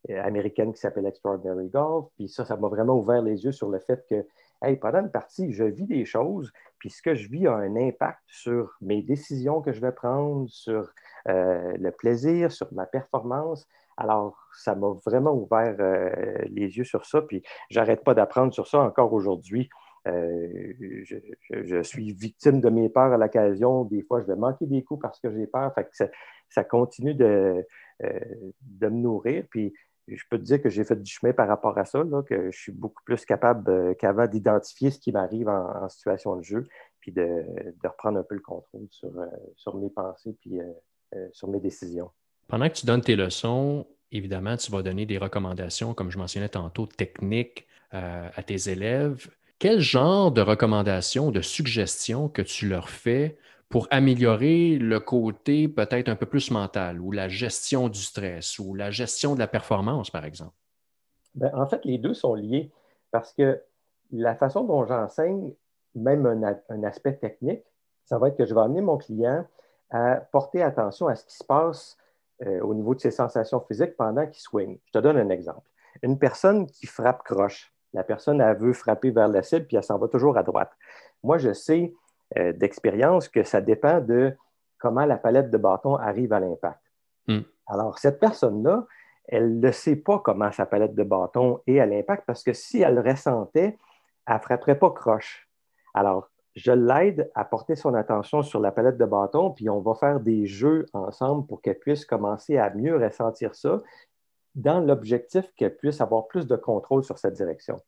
américaine 0.08 0.72
qui 0.72 0.80
s'appelle 0.80 1.06
Extraordinary 1.06 1.68
Golf. 1.68 2.06
Puis 2.16 2.28
ça, 2.28 2.44
ça 2.44 2.56
m'a 2.56 2.68
vraiment 2.68 2.98
ouvert 2.98 3.22
les 3.22 3.44
yeux 3.44 3.52
sur 3.52 3.68
le 3.68 3.78
fait 3.78 4.04
que 4.08 4.26
pendant 4.80 5.00
une 5.00 5.10
partie, 5.10 5.52
je 5.52 5.64
vis 5.64 5.86
des 5.86 6.04
choses, 6.04 6.52
puis 6.78 6.90
ce 6.90 7.02
que 7.02 7.14
je 7.14 7.28
vis 7.28 7.46
a 7.46 7.54
un 7.54 7.76
impact 7.76 8.20
sur 8.26 8.76
mes 8.80 9.02
décisions 9.02 9.60
que 9.60 9.72
je 9.72 9.80
vais 9.80 9.92
prendre, 9.92 10.48
sur 10.48 10.92
euh, 11.28 11.72
le 11.78 11.90
plaisir, 11.90 12.52
sur 12.52 12.72
ma 12.72 12.86
performance. 12.86 13.66
Alors, 13.96 14.36
ça 14.54 14.74
m'a 14.74 14.88
vraiment 15.06 15.32
ouvert 15.32 15.76
euh, 15.78 16.36
les 16.48 16.76
yeux 16.76 16.84
sur 16.84 17.06
ça, 17.06 17.22
puis 17.22 17.42
j'arrête 17.70 18.04
pas 18.04 18.14
d'apprendre 18.14 18.52
sur 18.52 18.66
ça 18.66 18.80
encore 18.80 19.12
aujourd'hui. 19.12 19.68
Euh, 20.06 20.74
je, 21.48 21.82
suis 21.82 22.12
victime 22.12 22.60
de 22.60 22.68
mes 22.68 22.90
peurs 22.90 23.12
à 23.12 23.16
l'occasion. 23.16 23.84
Des 23.84 24.02
fois, 24.02 24.20
je 24.20 24.26
vais 24.26 24.36
manquer 24.36 24.66
des 24.66 24.82
coups 24.82 25.00
parce 25.00 25.18
que 25.20 25.32
j'ai 25.32 25.46
peur. 25.46 25.72
Fait 25.74 25.84
que 25.84 26.06
ça, 26.50 26.64
continue 26.64 27.14
de, 27.14 27.64
de 28.00 28.88
me 28.88 29.00
nourrir. 29.00 29.44
Puis 29.48 29.72
je 30.08 30.22
peux 30.28 30.38
te 30.38 30.42
dire 30.42 30.60
que 30.60 30.68
j'ai 30.68 30.84
fait 30.84 31.00
du 31.00 31.10
chemin 31.10 31.32
par 31.32 31.48
rapport 31.48 31.76
à 31.78 31.84
ça, 31.84 32.02
que 32.28 32.50
je 32.50 32.58
suis 32.58 32.72
beaucoup 32.72 33.02
plus 33.04 33.24
capable 33.24 33.70
euh, 33.70 33.94
qu'avant 33.94 34.26
d'identifier 34.26 34.90
ce 34.90 34.98
qui 34.98 35.12
m'arrive 35.12 35.48
en, 35.48 35.88
situation 35.88 36.36
de 36.36 36.42
jeu, 36.42 36.66
puis 37.00 37.12
de, 37.12 37.44
reprendre 37.82 38.18
un 38.18 38.22
peu 38.22 38.34
le 38.34 38.40
contrôle 38.40 38.86
sur, 38.90 39.10
euh, 39.18 39.78
mes 39.78 39.90
pensées, 39.90 40.36
puis 40.40 40.60
euh, 40.60 41.28
sur 41.32 41.48
mes 41.48 41.60
décisions. 41.60 42.10
Pendant 42.48 42.68
que 42.68 42.74
tu 42.74 42.86
donnes 42.86 43.00
tes 43.00 43.16
leçons, 43.16 43.86
évidemment, 44.12 44.56
tu 44.56 44.70
vas 44.70 44.82
donner 44.82 45.06
des 45.06 45.18
recommandations, 45.18 45.94
comme 45.94 46.10
je 46.10 46.18
mentionnais 46.18 46.48
tantôt, 46.48 46.86
techniques 46.86 47.66
à 47.92 48.42
tes 48.42 48.70
élèves. 48.70 49.28
Quel 49.60 49.78
genre 49.78 50.32
de 50.32 50.40
recommandations, 50.40 51.30
de 51.30 51.40
suggestions 51.40 52.28
que 52.28 52.42
tu 52.42 52.68
leur 52.68 52.88
fais 52.88 53.38
pour 53.74 53.88
améliorer 53.90 54.78
le 54.78 55.00
côté 55.00 55.66
peut-être 55.66 56.08
un 56.08 56.14
peu 56.14 56.26
plus 56.26 56.52
mental 56.52 57.00
ou 57.00 57.10
la 57.10 57.26
gestion 57.26 57.88
du 57.88 57.98
stress 57.98 58.60
ou 58.60 58.72
la 58.76 58.92
gestion 58.92 59.34
de 59.34 59.40
la 59.40 59.48
performance, 59.48 60.12
par 60.12 60.24
exemple? 60.24 60.54
Ben, 61.34 61.50
en 61.54 61.66
fait, 61.66 61.84
les 61.84 61.98
deux 61.98 62.14
sont 62.14 62.36
liés 62.36 62.70
parce 63.10 63.32
que 63.32 63.60
la 64.12 64.36
façon 64.36 64.62
dont 64.62 64.86
j'enseigne, 64.86 65.52
même 65.96 66.24
un, 66.68 66.84
aspect 66.84 67.14
technique, 67.14 67.64
ça 68.04 68.16
va 68.16 68.28
être 68.28 68.36
que 68.36 68.44
je 68.46 68.54
vais 68.54 68.60
amener 68.60 68.80
mon 68.80 68.96
client 68.96 69.44
à 69.90 70.20
porter 70.30 70.62
attention 70.62 71.08
à 71.08 71.16
ce 71.16 71.24
qui 71.24 71.34
se 71.34 71.42
passe 71.42 71.98
euh, 72.46 72.60
au 72.60 72.74
niveau 72.74 72.94
de 72.94 73.00
ses 73.00 73.10
sensations 73.10 73.58
physiques 73.58 73.96
pendant 73.96 74.24
qu'il 74.28 74.40
swing. 74.40 74.78
Je 74.84 74.92
te 74.92 74.98
donne 74.98 75.16
un 75.16 75.30
exemple. 75.30 75.68
Une 76.02 76.20
personne 76.20 76.68
qui 76.68 76.86
frappe 76.86 77.24
croche, 77.24 77.74
la 77.92 78.04
personne, 78.04 78.40
elle 78.40 78.56
veut 78.56 78.72
frapper 78.72 79.10
vers 79.10 79.26
la 79.26 79.42
cible, 79.42 79.66
puis 79.66 79.76
elle 79.76 79.82
s'en 79.82 79.98
va 79.98 80.06
toujours 80.06 80.38
à 80.38 80.44
droite. 80.44 80.70
Moi, 81.24 81.38
je 81.38 81.52
sais 81.52 81.92
euh, 82.38 82.52
d'expérience 82.52 83.28
que 83.28 83.42
ça 83.42 83.60
dépend 83.60 84.00
de 84.00 84.34
comment 84.78 85.04
la 85.04 85.16
palette 85.16 85.50
de 85.50 85.58
bâton 85.58 85.96
arrive 85.96 86.32
à 86.32 86.40
l'impact. 86.40 86.80
Hmm. 87.26 87.40
Alors, 87.66 87.98
cette 87.98 88.20
personne-là, 88.20 88.86
elle 89.26 89.58
ne 89.58 89.70
sait 89.70 89.96
pas 89.96 90.18
comment 90.18 90.52
sa 90.52 90.66
palette 90.66 90.94
de 90.94 91.02
bâton 91.02 91.60
est 91.66 91.80
à 91.80 91.86
l'impact 91.86 92.24
parce 92.26 92.42
que 92.42 92.52
si 92.52 92.82
elle 92.82 92.96
le 92.96 93.00
ressentait, 93.00 93.78
elle 94.26 94.34
ne 94.34 94.40
frapperait 94.40 94.78
pas 94.78 94.90
croche. 94.90 95.48
Alors, 95.94 96.30
je 96.54 96.72
l'aide 96.72 97.30
à 97.34 97.44
porter 97.44 97.74
son 97.74 97.94
attention 97.94 98.42
sur 98.42 98.60
la 98.60 98.70
palette 98.70 98.96
de 98.96 99.04
bâton, 99.04 99.50
puis 99.50 99.68
on 99.68 99.80
va 99.80 99.94
faire 99.94 100.20
des 100.20 100.46
jeux 100.46 100.86
ensemble 100.92 101.46
pour 101.46 101.62
qu'elle 101.62 101.78
puisse 101.78 102.04
commencer 102.04 102.58
à 102.58 102.70
mieux 102.70 102.96
ressentir 102.96 103.54
ça 103.54 103.82
dans 104.54 104.80
l'objectif 104.80 105.52
qu'elle 105.56 105.76
puisse 105.76 106.00
avoir 106.00 106.28
plus 106.28 106.46
de 106.46 106.54
contrôle 106.54 107.02
sur 107.02 107.18
sa 107.18 107.30
direction. 107.30 107.80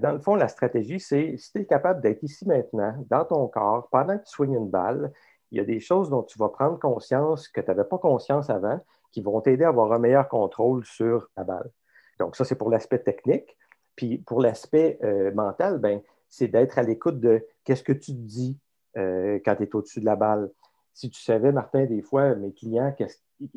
Dans 0.00 0.12
le 0.12 0.18
fond, 0.18 0.34
la 0.34 0.48
stratégie, 0.48 1.00
c'est 1.00 1.36
si 1.36 1.52
tu 1.52 1.60
es 1.60 1.66
capable 1.66 2.00
d'être 2.00 2.22
ici 2.22 2.46
maintenant, 2.46 2.94
dans 3.10 3.24
ton 3.24 3.46
corps, 3.48 3.88
pendant 3.90 4.16
que 4.18 4.24
tu 4.24 4.30
soignes 4.30 4.54
une 4.54 4.70
balle, 4.70 5.12
il 5.50 5.58
y 5.58 5.60
a 5.60 5.64
des 5.64 5.80
choses 5.80 6.10
dont 6.10 6.22
tu 6.22 6.38
vas 6.38 6.48
prendre 6.48 6.78
conscience 6.78 7.48
que 7.48 7.60
tu 7.60 7.66
n'avais 7.68 7.84
pas 7.84 7.98
conscience 7.98 8.50
avant 8.50 8.80
qui 9.12 9.20
vont 9.20 9.40
t'aider 9.40 9.64
à 9.64 9.68
avoir 9.68 9.92
un 9.92 9.98
meilleur 9.98 10.28
contrôle 10.28 10.84
sur 10.84 11.30
la 11.36 11.44
balle. 11.44 11.70
Donc, 12.18 12.34
ça, 12.34 12.44
c'est 12.44 12.56
pour 12.56 12.70
l'aspect 12.70 12.98
technique. 12.98 13.56
Puis 13.94 14.18
pour 14.18 14.40
l'aspect 14.40 14.98
euh, 15.04 15.32
mental, 15.32 15.78
ben, 15.78 16.00
c'est 16.28 16.48
d'être 16.48 16.78
à 16.78 16.82
l'écoute 16.82 17.20
de 17.20 17.46
qu'est-ce 17.62 17.84
que 17.84 17.92
tu 17.92 18.12
te 18.12 18.18
dis 18.18 18.58
euh, 18.96 19.38
quand 19.44 19.54
tu 19.54 19.62
es 19.62 19.74
au-dessus 19.76 20.00
de 20.00 20.04
la 20.04 20.16
balle. 20.16 20.50
Si 20.92 21.10
tu 21.10 21.20
savais, 21.20 21.52
Martin, 21.52 21.84
des 21.84 22.02
fois, 22.02 22.34
mes 22.34 22.52
clients, 22.52 22.94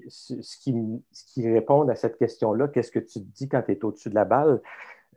ce, 0.09 0.57
qui, 0.59 0.75
ce 1.11 1.41
répondent 1.41 1.89
à 1.89 1.95
cette 1.95 2.17
question-là, 2.17 2.67
qu'est-ce 2.67 2.91
que 2.91 2.99
tu 2.99 3.19
te 3.19 3.35
dis 3.35 3.49
quand 3.49 3.63
tu 3.63 3.71
es 3.71 3.83
au-dessus 3.83 4.09
de 4.09 4.15
la 4.15 4.25
balle, 4.25 4.61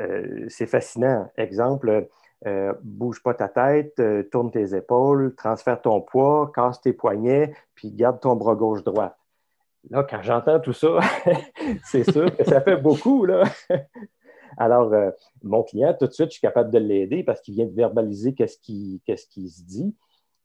euh, 0.01 0.47
c'est 0.49 0.67
fascinant. 0.67 1.31
Exemple, 1.37 2.09
bouge 2.83 3.23
pas 3.23 3.35
ta 3.35 3.49
tête, 3.49 4.01
tourne 4.31 4.51
tes 4.51 4.75
épaules, 4.75 5.35
transfère 5.37 5.83
ton 5.83 6.01
poids, 6.01 6.51
casse 6.55 6.81
tes 6.81 6.95
poignets, 6.95 7.55
puis 7.75 7.93
garde 7.93 8.19
ton 8.21 8.35
bras 8.35 8.55
gauche-droite. 8.55 9.17
Là, 9.89 10.05
quand 10.05 10.23
j'entends 10.23 10.61
tout 10.61 10.73
ça, 10.73 10.99
c'est 11.85 12.11
sûr 12.11 12.35
que 12.37 12.45
ça 12.45 12.61
fait 12.61 12.77
beaucoup. 12.77 13.25
Là. 13.25 13.45
Alors, 14.59 14.93
euh, 14.93 15.11
mon 15.43 15.63
client, 15.63 15.95
tout 15.99 16.07
de 16.07 16.13
suite, 16.13 16.27
je 16.27 16.33
suis 16.33 16.41
capable 16.41 16.71
de 16.71 16.79
l'aider 16.79 17.23
parce 17.23 17.41
qu'il 17.41 17.55
vient 17.55 17.67
de 17.67 17.75
verbaliser 17.75 18.35
qu'est-ce 18.35 18.59
qui, 18.59 19.01
se 19.07 19.63
dit. 19.63 19.95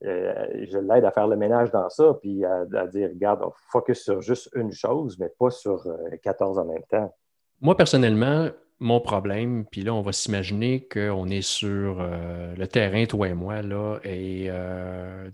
Euh, 0.06 0.66
je 0.70 0.78
l'aide 0.78 1.06
à 1.06 1.12
faire 1.12 1.28
le 1.28 1.36
ménage 1.36 1.72
dans 1.72 1.90
ça, 1.90 2.14
puis 2.22 2.46
à, 2.46 2.66
dire, 2.88 3.10
regarde, 3.10 3.44
focus 3.72 4.04
sur 4.04 4.22
juste 4.22 4.50
une 4.56 4.72
chose, 4.72 5.18
mais 5.20 5.30
pas 5.38 5.50
sur 5.50 5.86
14 6.22 6.58
euh, 6.58 6.62
en 6.62 6.66
même 6.66 6.84
temps. 6.90 7.14
Moi, 7.62 7.76
personnellement, 7.76 8.50
mon 8.80 9.00
problème, 9.00 9.66
puis 9.72 9.82
là, 9.82 9.94
on 9.94 10.02
va 10.02 10.12
s'imaginer 10.12 10.88
qu'on 10.88 11.30
est 11.30 11.42
sur 11.42 12.02
le 12.02 12.66
terrain, 12.66 13.06
toi 13.06 13.30
et 13.30 13.34
moi, 13.34 13.62
là, 13.62 14.00
et 14.04 14.50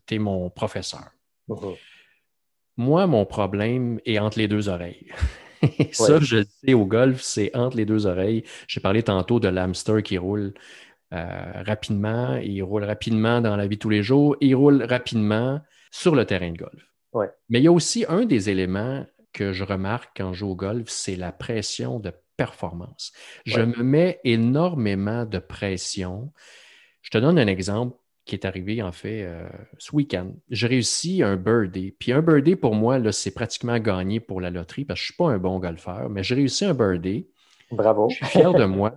tu 0.05 0.15
es 0.15 0.19
mon 0.19 0.49
professeur. 0.49 1.09
Uh-huh. 1.49 1.75
Moi, 2.77 3.07
mon 3.07 3.25
problème 3.25 3.99
est 4.05 4.19
entre 4.19 4.39
les 4.39 4.47
deux 4.47 4.69
oreilles. 4.69 5.07
ça, 5.91 6.19
je 6.19 6.37
le 6.37 6.45
sais 6.63 6.73
au 6.73 6.85
golf, 6.85 7.21
c'est 7.21 7.55
entre 7.55 7.77
les 7.77 7.85
deux 7.85 8.07
oreilles. 8.07 8.43
J'ai 8.67 8.79
parlé 8.79 9.03
tantôt 9.03 9.39
de 9.39 9.47
l'hamster 9.47 10.01
qui 10.03 10.17
roule 10.17 10.53
euh, 11.13 11.51
rapidement, 11.65 12.37
il 12.37 12.61
roule 12.63 12.85
rapidement 12.85 13.41
dans 13.41 13.55
la 13.55 13.67
vie 13.67 13.75
de 13.75 13.81
tous 13.81 13.89
les 13.89 14.03
jours, 14.03 14.35
il 14.39 14.55
roule 14.55 14.83
rapidement 14.83 15.59
sur 15.91 16.15
le 16.15 16.25
terrain 16.25 16.51
de 16.51 16.57
golf. 16.57 16.87
Mais 17.49 17.59
il 17.59 17.63
y 17.63 17.67
a 17.67 17.71
aussi 17.71 18.05
un 18.07 18.25
des 18.25 18.49
éléments 18.49 19.05
que 19.33 19.51
je 19.51 19.65
remarque 19.65 20.11
quand 20.15 20.31
je 20.31 20.39
joue 20.39 20.51
au 20.51 20.55
golf, 20.55 20.87
c'est 20.87 21.17
la 21.17 21.33
pression 21.33 21.99
de 21.99 22.13
performance. 22.37 23.11
Je 23.45 23.61
me 23.61 23.83
mets 23.83 24.19
énormément 24.23 25.25
de 25.25 25.39
pression. 25.39 26.31
Je 27.01 27.09
te 27.09 27.17
donne 27.17 27.39
un 27.39 27.47
exemple 27.47 27.97
qui 28.25 28.35
est 28.35 28.45
arrivé 28.45 28.81
en 28.81 28.91
fait 28.91 29.23
euh, 29.23 29.49
ce 29.77 29.95
week-end. 29.95 30.31
J'ai 30.49 30.67
réussi 30.67 31.23
un 31.23 31.35
birdie. 31.35 31.91
Puis 31.91 32.11
un 32.11 32.21
birdie, 32.21 32.55
pour 32.55 32.75
moi, 32.75 33.11
c'est 33.11 33.31
pratiquement 33.31 33.79
gagné 33.79 34.19
pour 34.19 34.41
la 34.41 34.49
loterie 34.49 34.85
parce 34.85 34.99
que 34.99 35.05
je 35.05 35.11
ne 35.11 35.15
suis 35.15 35.17
pas 35.17 35.31
un 35.31 35.37
bon 35.37 35.59
golfeur, 35.59 36.09
mais 36.09 36.23
j'ai 36.23 36.35
réussi 36.35 36.65
un 36.65 36.73
birdie. 36.73 37.27
Bravo. 37.71 38.09
Je 38.09 38.15
suis 38.15 38.25
fier 38.25 38.53
de 38.53 38.65
moi. 38.65 38.95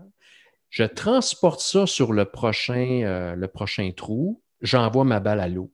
Je 0.70 0.84
transporte 0.84 1.60
ça 1.60 1.86
sur 1.86 2.12
le 2.12 2.24
prochain, 2.24 3.02
euh, 3.04 3.34
le 3.34 3.48
prochain 3.48 3.90
trou. 3.96 4.42
J'envoie 4.60 5.04
ma 5.04 5.20
balle 5.20 5.40
à 5.40 5.48
l'eau. 5.48 5.70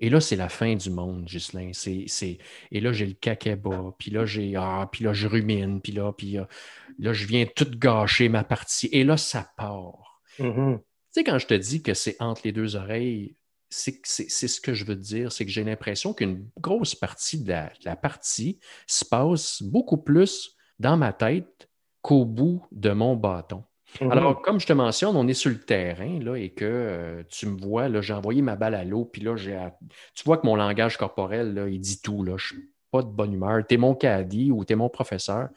Et 0.00 0.10
là, 0.10 0.20
c'est 0.20 0.36
la 0.36 0.48
fin 0.48 0.74
du 0.76 0.90
monde, 0.90 1.24
Ghislain. 1.24 1.70
C'est, 1.72 2.38
Et 2.70 2.80
là, 2.80 2.92
j'ai 2.92 3.06
le 3.06 3.14
caquet 3.14 3.56
bas. 3.56 3.94
Puis 3.98 4.10
là, 4.10 4.26
j'ai. 4.26 4.54
Ah, 4.56 4.88
puis 4.90 5.04
là, 5.04 5.12
je 5.12 5.26
rumine. 5.26 5.80
Puis 5.80 5.92
là, 5.92 6.12
puis, 6.12 6.38
euh, 6.38 6.44
là, 6.98 7.12
je 7.12 7.26
viens 7.26 7.46
tout 7.46 7.70
gâcher 7.70 8.28
ma 8.28 8.44
partie. 8.44 8.88
Et 8.92 9.04
là, 9.04 9.16
ça 9.16 9.50
part. 9.56 10.22
Mm-hmm 10.38 10.78
sais, 11.18 11.24
quand 11.24 11.38
je 11.38 11.46
te 11.46 11.54
dis 11.54 11.82
que 11.82 11.94
c'est 11.94 12.16
entre 12.20 12.42
les 12.44 12.52
deux 12.52 12.76
oreilles, 12.76 13.36
c'est 13.70 14.00
ce 14.06 14.60
que 14.60 14.72
je 14.72 14.84
veux 14.84 14.96
dire, 14.96 15.30
c'est 15.30 15.44
que 15.44 15.50
j'ai 15.50 15.64
l'impression 15.64 16.14
qu'une 16.14 16.48
grosse 16.58 16.94
partie 16.94 17.42
de 17.42 17.54
la, 17.84 17.96
partie 17.96 18.60
se 18.86 19.04
passe 19.04 19.62
beaucoup 19.62 19.98
plus 19.98 20.56
dans 20.78 20.96
ma 20.96 21.12
tête 21.12 21.68
qu'au 22.00 22.24
bout 22.24 22.66
de 22.72 22.90
mon 22.90 23.14
bâton. 23.14 23.64
Mm-hmm. 23.94 24.12
Alors, 24.12 24.42
comme 24.42 24.60
je 24.60 24.66
te 24.66 24.72
mentionne, 24.72 25.16
on 25.16 25.26
est 25.26 25.34
sur 25.34 25.50
le 25.50 25.60
terrain 25.60 26.18
là, 26.20 26.36
et 26.36 26.50
que 26.50 26.64
euh, 26.64 27.22
tu 27.28 27.46
me 27.46 27.58
vois, 27.58 27.88
j'ai 28.00 28.12
envoyé 28.12 28.42
ma 28.42 28.56
balle 28.56 28.74
à 28.74 28.84
l'eau, 28.84 29.04
puis 29.04 29.22
là, 29.22 29.34
tu 30.14 30.24
vois 30.24 30.38
que 30.38 30.46
mon 30.46 30.56
langage 30.56 30.96
corporel, 30.96 31.54
là, 31.54 31.68
il 31.68 31.80
dit 31.80 32.00
tout. 32.00 32.22
Là, 32.22 32.36
je 32.36 32.46
suis 32.48 32.70
pas 32.90 33.02
de 33.02 33.08
bonne 33.08 33.32
humeur. 33.32 33.62
Tu 33.66 33.74
es 33.74 33.78
mon 33.78 33.94
caddie 33.94 34.50
ou 34.50 34.64
tu 34.64 34.72
es 34.72 34.76
mon 34.76 34.88
professeur. 34.88 35.48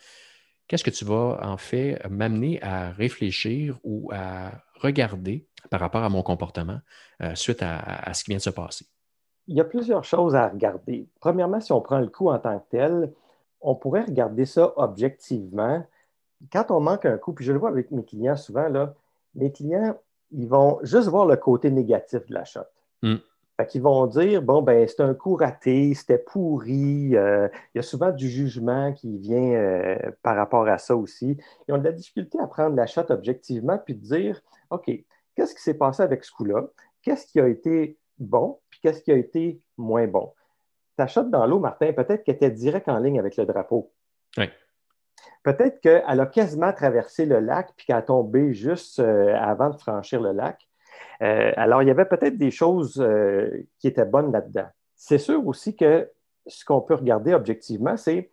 Qu'est-ce 0.67 0.83
que 0.83 0.89
tu 0.89 1.05
vas 1.05 1.39
en 1.41 1.57
fait 1.57 1.99
m'amener 2.09 2.61
à 2.61 2.91
réfléchir 2.91 3.77
ou 3.83 4.09
à 4.13 4.51
regarder 4.79 5.45
par 5.69 5.79
rapport 5.79 6.03
à 6.03 6.09
mon 6.09 6.23
comportement 6.23 6.79
euh, 7.21 7.35
suite 7.35 7.61
à, 7.61 8.13
ce 8.13 8.23
qui 8.23 8.31
vient 8.31 8.37
de 8.37 8.41
se 8.41 8.49
passer? 8.49 8.85
Il 9.47 9.55
y 9.57 9.61
a 9.61 9.65
plusieurs 9.65 10.03
choses 10.03 10.35
à 10.35 10.47
regarder. 10.47 11.09
Premièrement, 11.19 11.59
si 11.59 11.71
on 11.71 11.81
prend 11.81 11.99
le 11.99 12.07
coup 12.07 12.29
en 12.29 12.39
tant 12.39 12.57
que 12.59 12.65
tel, 12.69 13.11
on 13.59 13.75
pourrait 13.75 14.03
regarder 14.03 14.45
ça 14.45 14.73
objectivement. 14.77 15.85
Quand 16.51 16.71
on 16.71 16.79
manque 16.79 17.05
un 17.05 17.17
coup, 17.17 17.33
puis 17.33 17.45
je 17.45 17.51
le 17.51 17.59
vois 17.59 17.69
avec 17.69 17.91
mes 17.91 18.03
clients 18.03 18.35
souvent, 18.35 18.67
là, 18.67 18.93
mes 19.35 19.51
clients, 19.51 19.97
ils 20.31 20.47
vont 20.47 20.79
juste 20.83 21.07
voir 21.07 21.25
le 21.25 21.35
côté 21.35 21.71
négatif 21.71 22.25
de 22.27 22.33
la 22.33 22.45
shot. 22.45 22.61
Fait 23.57 23.67
qu'ils 23.67 23.81
vont 23.81 24.07
dire, 24.07 24.41
bon, 24.41 24.61
ben, 24.61 24.87
c'est 24.87 25.01
un 25.01 25.13
coup 25.13 25.35
raté, 25.35 25.93
c'était 25.93 26.17
pourri. 26.17 27.15
Euh, 27.15 27.47
il 27.73 27.77
y 27.77 27.79
a 27.79 27.83
souvent 27.83 28.11
du 28.11 28.29
jugement 28.29 28.93
qui 28.93 29.17
vient 29.17 29.51
euh, 29.53 29.97
par 30.23 30.35
rapport 30.35 30.67
à 30.67 30.77
ça 30.77 30.95
aussi. 30.95 31.37
Ils 31.67 31.73
ont 31.73 31.77
de 31.77 31.83
la 31.83 31.91
difficulté 31.91 32.39
à 32.39 32.47
prendre 32.47 32.75
la 32.75 32.87
shot 32.87 33.05
objectivement 33.09 33.77
puis 33.77 33.95
de 33.95 34.01
dire, 34.01 34.41
OK, 34.69 34.89
qu'est-ce 35.35 35.53
qui 35.53 35.61
s'est 35.61 35.75
passé 35.75 36.01
avec 36.01 36.23
ce 36.23 36.31
coup-là? 36.31 36.67
Qu'est-ce 37.01 37.27
qui 37.27 37.39
a 37.39 37.47
été 37.47 37.97
bon? 38.17 38.59
Puis 38.69 38.79
qu'est-ce 38.81 39.01
qui 39.03 39.11
a 39.11 39.17
été 39.17 39.59
moins 39.77 40.07
bon? 40.07 40.33
Ta 40.95 41.07
shot 41.07 41.23
dans 41.23 41.45
l'eau, 41.45 41.59
Martin, 41.59 41.93
peut-être 41.93 42.23
qu'elle 42.23 42.35
était 42.35 42.51
direct 42.51 42.87
en 42.89 42.99
ligne 42.99 43.19
avec 43.19 43.37
le 43.37 43.45
drapeau. 43.45 43.91
Oui. 44.37 44.45
Peut-être 45.43 45.81
qu'elle 45.81 46.19
a 46.19 46.25
quasiment 46.25 46.71
traversé 46.71 47.25
le 47.25 47.39
lac 47.39 47.71
puis 47.75 47.87
qu'elle 47.87 47.95
a 47.95 48.01
tombé 48.01 48.53
juste 48.53 48.99
euh, 48.99 49.35
avant 49.35 49.69
de 49.69 49.77
franchir 49.77 50.21
le 50.21 50.31
lac. 50.33 50.67
Euh, 51.21 51.51
alors, 51.55 51.81
il 51.81 51.87
y 51.87 51.91
avait 51.91 52.05
peut-être 52.05 52.37
des 52.37 52.51
choses 52.51 52.99
euh, 52.99 53.65
qui 53.79 53.87
étaient 53.87 54.05
bonnes 54.05 54.31
là-dedans. 54.31 54.67
C'est 54.95 55.17
sûr 55.17 55.45
aussi 55.47 55.75
que 55.75 56.09
ce 56.47 56.65
qu'on 56.65 56.81
peut 56.81 56.95
regarder 56.95 57.33
objectivement, 57.33 57.97
c'est 57.97 58.29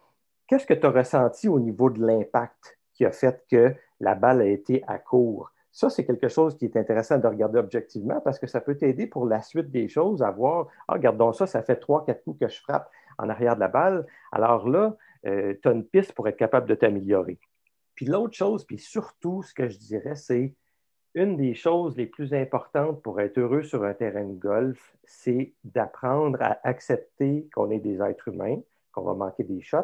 qu'est-ce 0.46 0.66
que 0.66 0.74
tu 0.74 0.86
as 0.86 0.90
ressenti 0.90 1.48
au 1.48 1.60
niveau 1.60 1.90
de 1.90 2.04
l'impact 2.04 2.78
qui 2.94 3.04
a 3.04 3.12
fait 3.12 3.44
que 3.50 3.74
la 4.00 4.14
balle 4.14 4.42
a 4.42 4.46
été 4.46 4.82
à 4.86 4.98
court? 4.98 5.50
Ça, 5.70 5.90
c'est 5.90 6.04
quelque 6.04 6.28
chose 6.28 6.56
qui 6.56 6.64
est 6.64 6.76
intéressant 6.76 7.18
de 7.18 7.26
regarder 7.26 7.58
objectivement 7.58 8.20
parce 8.20 8.38
que 8.38 8.46
ça 8.46 8.60
peut 8.60 8.76
t'aider 8.76 9.06
pour 9.06 9.26
la 9.26 9.42
suite 9.42 9.70
des 9.70 9.88
choses 9.88 10.22
à 10.22 10.30
voir, 10.30 10.66
ah, 10.88 10.94
regardons 10.94 11.32
ça, 11.32 11.46
ça 11.46 11.62
fait 11.62 11.76
trois, 11.76 12.04
quatre 12.04 12.24
coups 12.24 12.40
que 12.40 12.48
je 12.48 12.60
frappe 12.60 12.90
en 13.18 13.28
arrière 13.28 13.54
de 13.54 13.60
la 13.60 13.68
balle. 13.68 14.06
Alors 14.32 14.68
là, 14.68 14.96
euh, 15.26 15.54
tu 15.60 15.68
as 15.68 15.72
une 15.72 15.84
piste 15.84 16.12
pour 16.12 16.28
être 16.28 16.36
capable 16.36 16.68
de 16.68 16.74
t'améliorer. 16.74 17.38
Puis 17.94 18.06
l'autre 18.06 18.34
chose, 18.34 18.64
puis 18.64 18.78
surtout, 18.78 19.42
ce 19.42 19.52
que 19.52 19.68
je 19.68 19.78
dirais, 19.78 20.14
c'est 20.14 20.54
une 21.14 21.36
des 21.36 21.54
choses 21.54 21.96
les 21.96 22.06
plus 22.06 22.32
importantes 22.32 23.02
pour 23.02 23.20
être 23.20 23.38
heureux 23.38 23.62
sur 23.62 23.82
un 23.84 23.94
terrain 23.94 24.24
de 24.24 24.38
golf, 24.38 24.96
c'est 25.04 25.52
d'apprendre 25.64 26.40
à 26.40 26.58
accepter 26.62 27.48
qu'on 27.52 27.70
est 27.70 27.80
des 27.80 28.00
êtres 28.00 28.28
humains, 28.28 28.60
qu'on 28.92 29.02
va 29.02 29.14
manquer 29.14 29.44
des 29.44 29.60
shots, 29.60 29.78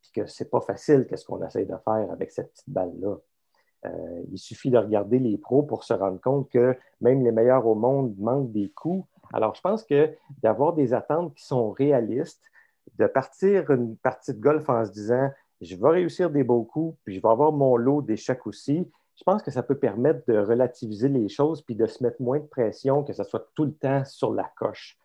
puis 0.00 0.12
que 0.12 0.26
ce 0.26 0.42
n'est 0.42 0.48
pas 0.48 0.60
facile 0.60 1.06
qu'est-ce 1.08 1.26
qu'on 1.26 1.44
essaie 1.44 1.66
de 1.66 1.76
faire 1.84 2.10
avec 2.10 2.30
cette 2.30 2.52
petite 2.52 2.70
balle-là. 2.70 3.16
Euh, 3.86 4.22
il 4.32 4.38
suffit 4.38 4.70
de 4.70 4.78
regarder 4.78 5.18
les 5.18 5.38
pros 5.38 5.62
pour 5.62 5.84
se 5.84 5.92
rendre 5.92 6.20
compte 6.20 6.48
que 6.48 6.76
même 7.00 7.22
les 7.22 7.32
meilleurs 7.32 7.66
au 7.66 7.74
monde 7.74 8.14
manquent 8.18 8.50
des 8.50 8.70
coups. 8.70 9.06
Alors, 9.32 9.54
je 9.54 9.60
pense 9.60 9.84
que 9.84 10.14
d'avoir 10.42 10.72
des 10.72 10.94
attentes 10.94 11.34
qui 11.34 11.44
sont 11.44 11.70
réalistes, 11.70 12.42
de 12.98 13.06
partir 13.06 13.70
une 13.70 13.96
partie 13.96 14.34
de 14.34 14.40
golf 14.40 14.68
en 14.68 14.84
se 14.84 14.90
disant 14.90 15.30
je 15.60 15.76
vais 15.76 15.88
réussir 15.88 16.30
des 16.30 16.44
beaux 16.44 16.62
coups, 16.62 16.96
puis 17.04 17.14
je 17.14 17.20
vais 17.20 17.28
avoir 17.28 17.52
mon 17.52 17.76
lot 17.76 18.02
d'échecs 18.02 18.46
aussi, 18.46 18.86
je 19.18 19.24
pense 19.24 19.42
que 19.42 19.50
ça 19.50 19.62
peut 19.62 19.76
permettre 19.76 20.20
de 20.28 20.38
relativiser 20.38 21.08
les 21.08 21.28
choses 21.28 21.62
puis 21.62 21.74
de 21.74 21.86
se 21.86 22.02
mettre 22.04 22.22
moins 22.22 22.38
de 22.38 22.46
pression, 22.46 23.02
que 23.02 23.12
ça 23.12 23.24
soit 23.24 23.48
tout 23.54 23.64
le 23.64 23.72
temps 23.72 24.04
sur 24.04 24.32
la 24.32 24.50
coche. 24.56 24.96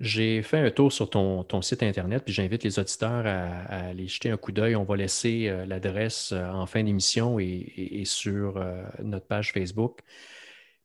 J'ai 0.00 0.42
fait 0.42 0.58
un 0.58 0.70
tour 0.70 0.92
sur 0.92 1.10
ton, 1.10 1.44
site 1.60 1.82
Internet, 1.82 2.22
puis 2.24 2.32
j'invite 2.32 2.62
les 2.62 2.78
auditeurs 2.78 3.26
à, 3.26 3.88
aller 3.88 4.06
jeter 4.06 4.30
un 4.30 4.36
coup 4.36 4.52
d'œil. 4.52 4.76
On 4.76 4.84
va 4.84 4.96
laisser 4.96 5.48
euh, 5.48 5.66
l'adresse 5.66 6.30
euh, 6.32 6.48
en 6.50 6.66
fin 6.66 6.84
d'émission 6.84 7.40
et, 7.40 8.02
sur 8.04 8.58
euh, 8.58 8.80
notre 9.02 9.26
page 9.26 9.52
Facebook. 9.52 9.98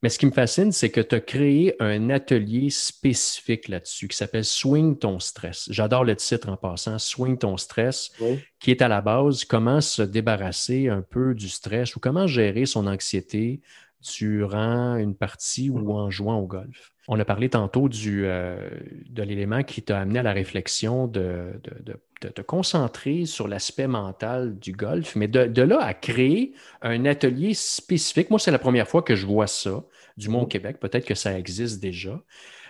Mais 0.04 0.10
ce 0.10 0.20
qui 0.20 0.26
me 0.26 0.32
fascine, 0.32 0.74
c'est 0.74 0.92
que 0.92 1.00
tu 1.00 1.16
as 1.16 1.22
créé 1.22 1.82
un 1.82 2.10
atelier 2.10 2.70
spécifique 2.70 3.70
là-dessus 3.70 4.10
qui 4.10 4.18
s'appelle 4.18 4.44
Swing 4.44 5.00
ton 5.00 5.18
stress. 5.18 5.70
J'adore 5.72 6.04
le 6.04 6.14
titre 6.18 6.50
en 6.50 6.58
passant, 6.58 7.00
Swing 7.00 7.38
ton 7.38 7.56
stress, 7.56 8.12
qui 8.60 8.72
est 8.72 8.82
à 8.82 8.90
la 8.90 9.00
base 9.00 9.46
comment 9.46 9.80
se 9.80 10.02
débarrasser 10.02 10.90
un 10.90 11.02
peu 11.02 11.34
du 11.34 11.48
stress 11.48 11.96
ou 11.96 12.02
comment 12.02 12.28
gérer 12.28 12.66
son 12.66 12.86
anxiété 12.86 13.62
durant 14.02 14.98
une 14.98 15.16
partie 15.16 15.70
ou 15.70 15.94
en 15.94 16.10
jouant 16.10 16.38
au 16.38 16.48
golf. 16.48 16.93
On 17.08 17.20
a 17.20 17.26
parlé 17.26 17.50
tantôt 17.50 17.90
du, 17.90 18.26
euh, 18.26 18.70
de 19.10 19.24
l'élément 19.24 19.64
qui 19.64 19.82
t'a 19.82 20.00
amené 20.00 20.20
à 20.20 20.24
la 20.24 20.32
réflexion 20.32 21.08
de, 21.08 21.60
te 22.22 22.42
concentrer 22.42 23.26
sur 23.26 23.50
l'aspect 23.50 23.88
mental 23.88 24.58
du 24.58 24.72
golf, 24.72 25.18
mais 25.18 25.28
de, 25.28 25.62
là 25.62 25.80
à 25.82 25.94
créer 25.94 26.54
un 26.82 27.04
atelier 27.04 27.54
spécifique. 27.54 28.30
Moi, 28.30 28.40
c'est 28.40 28.52
la 28.52 28.60
première 28.60 28.88
fois 28.88 29.02
que 29.02 29.16
je 29.16 29.26
vois 29.26 29.48
ça, 29.48 29.84
du 30.16 30.30
moins 30.30 30.44
au 30.44 30.48
Québec. 30.48 30.80
Peut-être 30.80 31.06
que 31.06 31.16
ça 31.16 31.38
existe 31.38 31.82
déjà. 31.82 32.22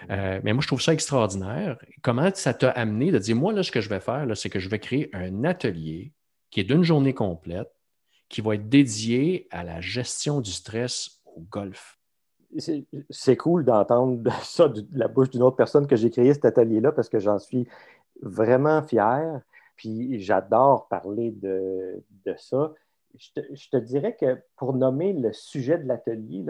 Euh, 0.10 0.40
mais 0.44 0.54
moi, 0.54 0.64
je 0.64 0.68
trouve 0.68 0.82
ça 0.82 0.94
extraordinaire. 0.94 1.78
Comment 2.02 2.32
ça 2.34 2.56
t'a 2.56 2.72
amené 2.72 3.12
de 3.12 3.20
dire, 3.20 3.36
moi, 3.36 3.54
là, 3.54 3.62
ce 3.62 3.72
que 3.72 3.82
je 3.82 3.90
vais 3.90 4.00
faire, 4.00 4.26
c'est 4.36 4.50
que 4.50 4.60
je 4.60 4.70
vais 4.70 4.80
créer 4.80 5.12
un 5.14 5.44
atelier 5.44 6.12
qui 6.50 6.60
est 6.60 6.64
d'une 6.64 6.84
journée 6.84 7.14
complète, 7.14 7.70
qui 8.30 8.42
va 8.42 8.56
être 8.56 8.68
dédié 8.68 9.48
à 9.52 9.64
la 9.64 9.80
gestion 9.80 10.42
du 10.42 10.52
stress 10.52 11.22
au 11.26 11.42
golf 11.42 12.00
c'est 13.10 13.38
cool 13.38 13.66
d'entendre 13.66 14.32
ça 14.44 14.68
de 14.68 14.86
la 14.94 15.08
bouche 15.08 15.30
d'une 15.30 15.44
autre 15.44 15.56
personne 15.56 15.88
que 15.88 15.96
j'ai 15.96 16.10
créé 16.10 16.34
cet 16.34 16.46
atelier-là 16.46 16.92
parce 16.92 17.10
que 17.10 17.20
j'en 17.20 17.40
suis 17.40 17.68
vraiment 18.22 18.82
fier. 18.84 19.42
Puis 19.76 20.20
j'adore 20.20 20.88
parler 20.88 21.32
de, 21.32 22.04
ça. 22.38 22.74
Je 23.16 23.70
te, 23.70 23.78
dirais 23.78 24.16
que 24.16 24.40
pour 24.56 24.74
nommer 24.74 25.14
le 25.14 25.34
sujet 25.34 25.78
de 25.78 25.88
l'atelier, 25.88 26.46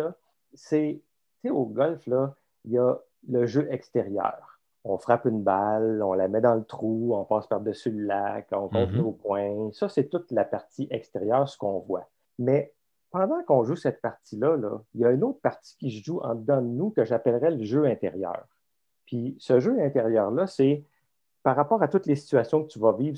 c'est 0.54 1.02
au 1.50 1.66
golf, 1.66 2.06
là, 2.08 2.36
il 2.66 2.72
y 2.72 2.78
a 2.78 2.98
le 3.28 3.46
jeu 3.46 3.68
extérieur. 3.72 4.60
On 4.86 4.98
frappe 4.98 5.26
une 5.26 5.42
balle, 5.42 6.02
on 6.04 6.14
la 6.14 6.28
met 6.28 6.42
dans 6.42 6.56
le 6.56 6.64
trou, 6.64 7.16
on 7.16 7.24
passe 7.24 7.48
par-dessus 7.48 7.92
le 7.92 8.06
lac, 8.06 8.48
on 8.52 8.68
compte 8.68 8.92
mm-hmm. 8.92 8.98
nos 8.98 9.12
points. 9.12 9.72
Ça, 9.72 9.88
c'est 9.88 10.10
toute 10.10 10.30
la 10.32 10.44
partie 10.44 10.88
extérieure, 10.92 11.48
ce 11.48 11.58
qu'on 11.58 11.80
voit. 11.80 12.10
Mais 12.38 12.74
pendant 13.14 13.44
qu'on 13.44 13.64
joue 13.64 13.76
cette 13.76 14.02
partie-là, 14.02 14.58
il 14.96 15.02
y 15.02 15.06
a 15.06 15.12
une 15.12 15.24
autre 15.24 15.40
partie 15.40 15.78
qui 15.78 15.92
se 15.92 16.04
joue 16.04 16.20
en 16.22 16.34
dedans 16.34 16.64
de 16.64 16.68
nous 16.68 16.90
que 16.90 17.06
j'appellerais 17.06 17.52
le 17.52 17.64
jeu 17.64 17.86
intérieur. 17.86 18.48
Puis 19.06 19.38
ce 19.40 19.60
jeu 19.60 19.80
intérieur-là, 19.80 20.48
c'est 20.48 20.84
par 21.44 21.56
rapport 21.56 21.84
à 21.84 21.88
toutes 21.88 22.08
les 22.08 22.16
situations 22.16 22.64
que 22.64 22.70
tu 22.70 22.80
vas 22.80 22.92
vivre 22.92 23.16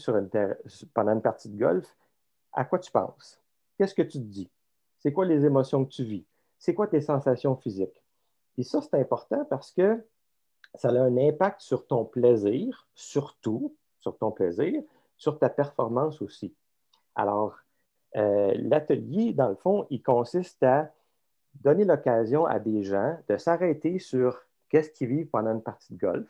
pendant 0.93 1.13
une 1.13 1.21
partie 1.21 1.47
de 1.47 1.57
golf, 1.57 1.95
à 2.51 2.65
quoi 2.65 2.77
tu 2.77 2.91
penses? 2.91 3.39
Qu'est-ce 3.77 3.95
que 3.95 4.01
tu 4.01 4.19
te 4.19 4.25
dis? 4.25 4.51
C'est 4.99 5.13
quoi 5.13 5.25
les 5.25 5.45
émotions 5.45 5.85
que 5.85 5.91
tu 5.91 6.03
vis? 6.03 6.25
C'est 6.59 6.73
quoi 6.73 6.87
tes 6.87 6.99
sensations 6.99 7.55
physiques? 7.55 8.03
Et 8.57 8.63
ça, 8.63 8.81
c'est 8.81 8.99
important 8.99 9.45
parce 9.45 9.71
que 9.71 10.05
ça 10.73 10.89
a 10.89 10.91
un 10.91 11.15
impact 11.15 11.61
sur 11.61 11.87
ton 11.87 12.03
plaisir, 12.03 12.85
surtout 12.95 13.73
sur 14.01 14.17
ton 14.17 14.31
plaisir, 14.31 14.83
sur 15.15 15.39
ta 15.39 15.49
performance 15.49 16.21
aussi. 16.21 16.53
Alors, 17.15 17.55
euh, 18.15 18.53
l'atelier, 18.57 19.33
dans 19.33 19.49
le 19.49 19.55
fond, 19.55 19.85
il 19.89 20.01
consiste 20.01 20.63
à 20.63 20.91
donner 21.61 21.85
l'occasion 21.85 22.45
à 22.45 22.59
des 22.59 22.83
gens 22.83 23.17
de 23.29 23.37
s'arrêter 23.37 23.99
sur 23.99 24.39
qu'est-ce 24.69 24.89
qu'ils 24.91 25.09
vivent 25.09 25.29
pendant 25.29 25.51
une 25.51 25.61
partie 25.61 25.93
de 25.93 25.99
golf, 25.99 26.27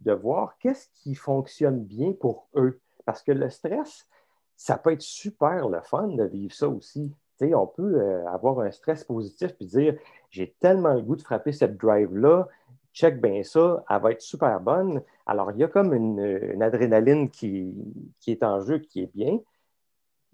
de 0.00 0.12
voir 0.12 0.58
qu'est-ce 0.58 0.88
qui 0.94 1.14
fonctionne 1.14 1.82
bien 1.84 2.12
pour 2.12 2.48
eux. 2.54 2.80
Parce 3.04 3.22
que 3.22 3.32
le 3.32 3.50
stress, 3.50 4.08
ça 4.56 4.78
peut 4.78 4.92
être 4.92 5.02
super 5.02 5.68
le 5.68 5.80
fun 5.82 6.08
de 6.08 6.24
vivre 6.24 6.54
ça 6.54 6.68
aussi. 6.68 7.12
on 7.40 7.66
peut 7.66 8.00
euh, 8.00 8.26
avoir 8.28 8.60
un 8.60 8.70
stress 8.70 9.04
positif 9.04 9.54
puis 9.56 9.66
dire 9.66 9.96
j'ai 10.30 10.54
tellement 10.60 10.94
le 10.94 11.02
goût 11.02 11.16
de 11.16 11.22
frapper 11.22 11.52
cette 11.52 11.76
drive-là, 11.76 12.48
check 12.92 13.20
bien 13.20 13.42
ça, 13.42 13.84
elle 13.88 14.00
va 14.00 14.12
être 14.12 14.22
super 14.22 14.60
bonne. 14.60 15.02
Alors, 15.26 15.50
il 15.52 15.58
y 15.58 15.64
a 15.64 15.68
comme 15.68 15.92
une, 15.92 16.62
adrénaline 16.62 17.28
qui, 17.30 17.74
qui, 18.20 18.30
est 18.30 18.42
en 18.42 18.60
jeu, 18.60 18.78
qui 18.78 19.02
est 19.02 19.14
bien 19.14 19.40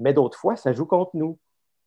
mais 0.00 0.12
d'autres 0.12 0.38
fois, 0.38 0.56
ça 0.56 0.72
joue 0.72 0.86
contre 0.86 1.12
nous. 1.14 1.38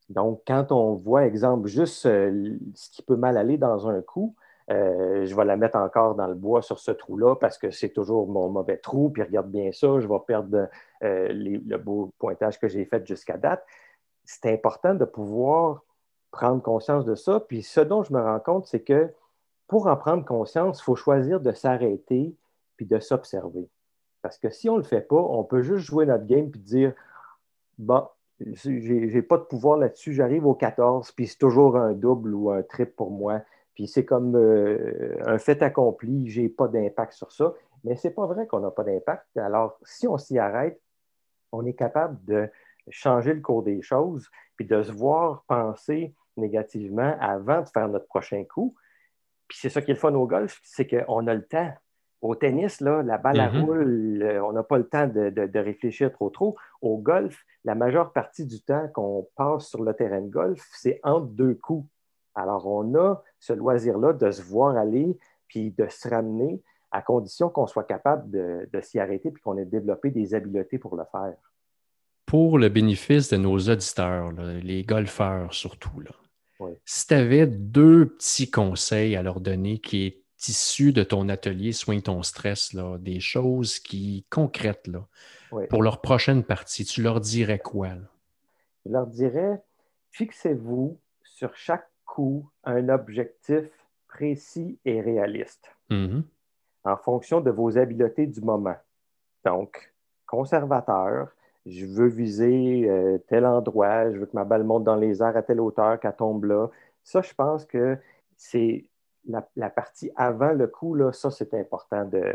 Donc, 0.10 0.42
quand 0.48 0.72
on 0.72 0.94
voit, 0.94 1.26
exemple, 1.26 1.68
juste 1.68 2.06
euh, 2.06 2.58
ce 2.76 2.90
qui 2.92 3.02
peut 3.02 3.16
mal 3.16 3.38
aller 3.38 3.58
dans 3.58 3.88
un 3.88 4.02
coup, 4.02 4.36
euh, 4.72 5.26
je 5.26 5.36
vais 5.36 5.44
la 5.44 5.58
mettre 5.58 5.76
encore 5.78 6.16
dans 6.16 6.28
le 6.28 6.36
bois 6.36 6.62
sur 6.62 6.80
ce 6.80 6.92
trou-là 6.92 7.36
parce 7.36 7.58
que 7.58 7.72
c'est 7.72 7.90
toujours 7.90 8.28
mon 8.28 8.50
mauvais 8.50 8.78
trou, 8.78 9.10
puis 9.10 9.24
regarde 9.24 9.50
bien 9.50 9.72
ça, 9.72 10.00
je 10.00 10.08
vais 10.08 10.20
perdre 10.26 10.70
euh, 11.04 11.28
le 11.34 11.78
beau 11.78 12.14
pointage 12.18 12.60
que 12.60 12.68
j'ai 12.68 12.86
fait 12.86 13.06
jusqu'à 13.06 13.38
date. 13.38 13.66
C'est 14.24 14.52
important 14.52 14.94
de 14.94 15.06
pouvoir 15.06 15.84
prendre 16.32 16.62
conscience 16.62 17.06
de 17.06 17.16
ça. 17.16 17.42
Puis 17.42 17.62
ce 17.64 17.82
dont 17.82 18.04
je 18.04 18.14
me 18.14 18.22
rends 18.22 18.40
compte, 18.40 18.68
c'est 18.68 18.84
que 18.84 19.12
pour 19.68 19.88
en 19.88 19.98
prendre 19.98 20.24
conscience, 20.24 20.80
il 20.80 20.84
faut 20.84 20.96
choisir 20.96 21.42
de 21.42 21.52
s'arrêter 21.52 22.36
puis 22.78 22.86
de 22.86 23.00
s'observer. 23.00 23.70
Parce 24.22 24.38
que 24.38 24.50
si 24.50 24.70
on 24.70 24.74
ne 24.74 24.80
le 24.80 24.86
fait 24.86 25.02
pas, 25.02 25.18
on 25.18 25.44
peut 25.44 25.62
juste 25.62 25.86
jouer 25.86 26.06
notre 26.06 26.26
game 26.26 26.50
puis 26.50 26.62
dire 26.62 26.94
bon, 27.78 28.08
j'ai 28.40 29.22
pas 29.22 29.38
de 29.38 29.44
pouvoir 29.44 29.78
là-dessus, 29.78 30.14
j'arrive 30.14 30.46
au 30.46 30.54
14, 30.54 31.12
puis 31.12 31.28
c'est 31.28 31.38
toujours 31.38 31.78
un 31.78 31.94
double 31.94 32.34
ou 32.34 32.52
un 32.52 32.64
triple 32.64 32.94
pour 32.94 33.12
moi. 33.12 33.42
Puis 33.76 33.88
c'est 33.88 34.06
comme 34.06 34.36
euh, 34.36 35.18
un 35.26 35.38
fait 35.38 35.62
accompli, 35.64 36.30
j'ai 36.30 36.50
pas 36.50 36.68
d'impact 36.68 37.14
sur 37.14 37.32
ça. 37.32 37.54
Mais 37.84 37.96
c'est 37.96 38.12
pas 38.12 38.26
vrai 38.26 38.48
qu'on 38.48 38.60
n'a 38.60 38.72
pas 38.72 38.84
d'impact. 38.84 39.26
Alors, 39.38 39.78
si 39.84 40.08
on 40.08 40.18
s'y 40.18 40.38
arrête, 40.38 40.80
on 41.52 41.66
est 41.66 41.74
capable 41.74 42.24
de 42.26 42.50
changer 42.90 43.34
le 43.34 43.42
cours 43.42 43.64
des 43.64 43.82
choses, 43.82 44.30
puis 44.56 44.66
de 44.66 44.82
se 44.84 44.92
voir 44.92 45.44
penser 45.48 46.14
négativement 46.38 47.16
avant 47.20 47.62
de 47.62 47.70
faire 47.70 47.88
notre 47.90 48.08
prochain 48.08 48.44
coup. 48.44 48.76
Puis 49.48 49.58
c'est 49.62 49.70
ça 49.70 49.82
qui 49.82 49.92
est 49.92 49.96
le 49.96 50.00
fun 50.00 50.14
au 50.14 50.28
golf, 50.28 50.60
c'est 50.64 50.88
qu'on 50.88 51.28
a 51.28 51.34
le 51.34 51.46
temps. 51.46 51.74
Au 52.24 52.36
tennis, 52.36 52.80
là, 52.80 53.04
la 53.04 53.18
balle 53.18 53.42
à 53.42 53.52
mm-hmm. 53.52 53.66
roule, 53.66 54.42
on 54.46 54.54
n'a 54.54 54.64
pas 54.64 54.78
le 54.78 54.88
temps 54.88 55.08
de, 55.08 55.60
réfléchir 55.60 56.10
trop 56.14 56.30
trop. 56.30 56.56
Au 56.82 56.98
golf, 56.98 57.44
la 57.66 57.76
majeure 57.76 58.14
partie 58.14 58.46
du 58.46 58.62
temps 58.62 58.88
qu'on 58.94 59.28
passe 59.36 59.68
sur 59.68 59.84
le 59.84 59.94
terrain 59.94 60.22
de 60.22 60.30
golf, 60.30 60.66
c'est 60.72 61.02
entre 61.04 61.28
deux 61.28 61.56
coups. 61.56 61.86
Alors, 62.34 62.66
on 62.66 62.96
a 62.96 63.22
ce 63.42 63.52
loisir-là 63.52 64.14
de 64.14 64.32
se 64.32 64.42
voir 64.42 64.78
aller 64.78 65.18
puis 65.50 65.72
de 65.72 65.86
se 65.90 66.08
ramener 66.08 66.62
à 66.92 67.02
condition 67.02 67.50
qu'on 67.50 67.68
soit 67.68 67.84
capable 67.84 68.32
de, 68.32 68.82
s'y 68.82 69.00
arrêter 69.00 69.30
puis 69.30 69.42
qu'on 69.42 69.58
ait 69.58 69.66
développé 69.66 70.10
des 70.10 70.34
habiletés 70.34 70.78
pour 70.78 70.96
le 70.96 71.04
faire. 71.12 71.36
Pour 72.26 72.58
le 72.58 72.70
bénéfice 72.70 73.30
de 73.32 73.36
nos 73.36 73.58
auditeurs, 73.58 74.32
les 74.64 74.84
golfeurs 74.84 75.54
surtout, 75.54 76.00
là, 76.00 76.12
si 76.86 77.08
tu 77.08 77.14
avais 77.14 77.48
deux 77.48 78.06
petits 78.06 78.50
conseils 78.50 79.18
à 79.18 79.24
leur 79.24 79.42
donner 79.42 79.80
qui 79.80 80.06
est 80.06 80.23
issu 80.48 80.94
de 80.94 81.04
ton 81.04 81.30
atelier 81.30 81.72
Soigne 81.72 82.02
ton 82.02 82.24
stress, 82.24 82.74
là, 82.74 82.98
des 82.98 83.20
choses 83.20 83.80
qui 83.80 84.26
concrètes 84.30 84.88
là, 84.88 85.08
pour 85.70 85.84
leur 85.84 86.02
prochaine 86.02 86.44
partie, 86.44 86.86
tu 86.86 87.02
leur 87.02 87.20
dirais 87.20 87.60
quoi? 87.60 87.90
Je 88.86 88.92
leur 88.92 89.08
dirais 89.08 89.62
fixez-vous 90.12 91.00
sur 91.24 91.56
chaque 91.56 91.90
coup 92.06 92.50
un 92.64 92.90
objectif 92.90 93.66
précis 94.08 94.80
et 94.86 95.02
réaliste 95.02 95.72
mm-hmm. 95.90 96.22
en 96.86 96.98
fonction 96.98 97.42
de 97.42 97.50
vos 97.50 97.78
habiletés 97.78 98.28
du 98.28 98.42
moment. 98.42 98.76
Donc, 99.44 99.94
conservateur, 100.28 101.30
je 101.66 101.86
veux 101.86 102.08
viser 102.08 102.90
euh, 102.90 103.18
tel 103.28 103.46
endroit, 103.46 104.12
je 104.12 104.18
veux 104.18 104.26
que 104.26 104.36
ma 104.36 104.44
balle 104.44 104.64
monte 104.64 104.84
dans 104.84 104.96
les 104.96 105.22
airs 105.22 105.36
à 105.36 105.42
telle 105.42 105.60
hauteur, 105.60 106.00
qu'elle 106.00 106.16
tombe 106.16 106.46
là. 106.46 106.70
Ça, 107.04 107.22
je 107.22 107.34
pense 107.34 107.66
que 107.66 107.98
c'est 108.38 108.86
la, 109.26 109.70
partie 109.70 110.12
avant 110.16 110.52
le 110.52 110.68
coup, 110.68 110.96
là, 110.96 111.12
ça, 111.12 111.32
c'est 111.32 111.54
important 111.54 112.06
de, 112.06 112.34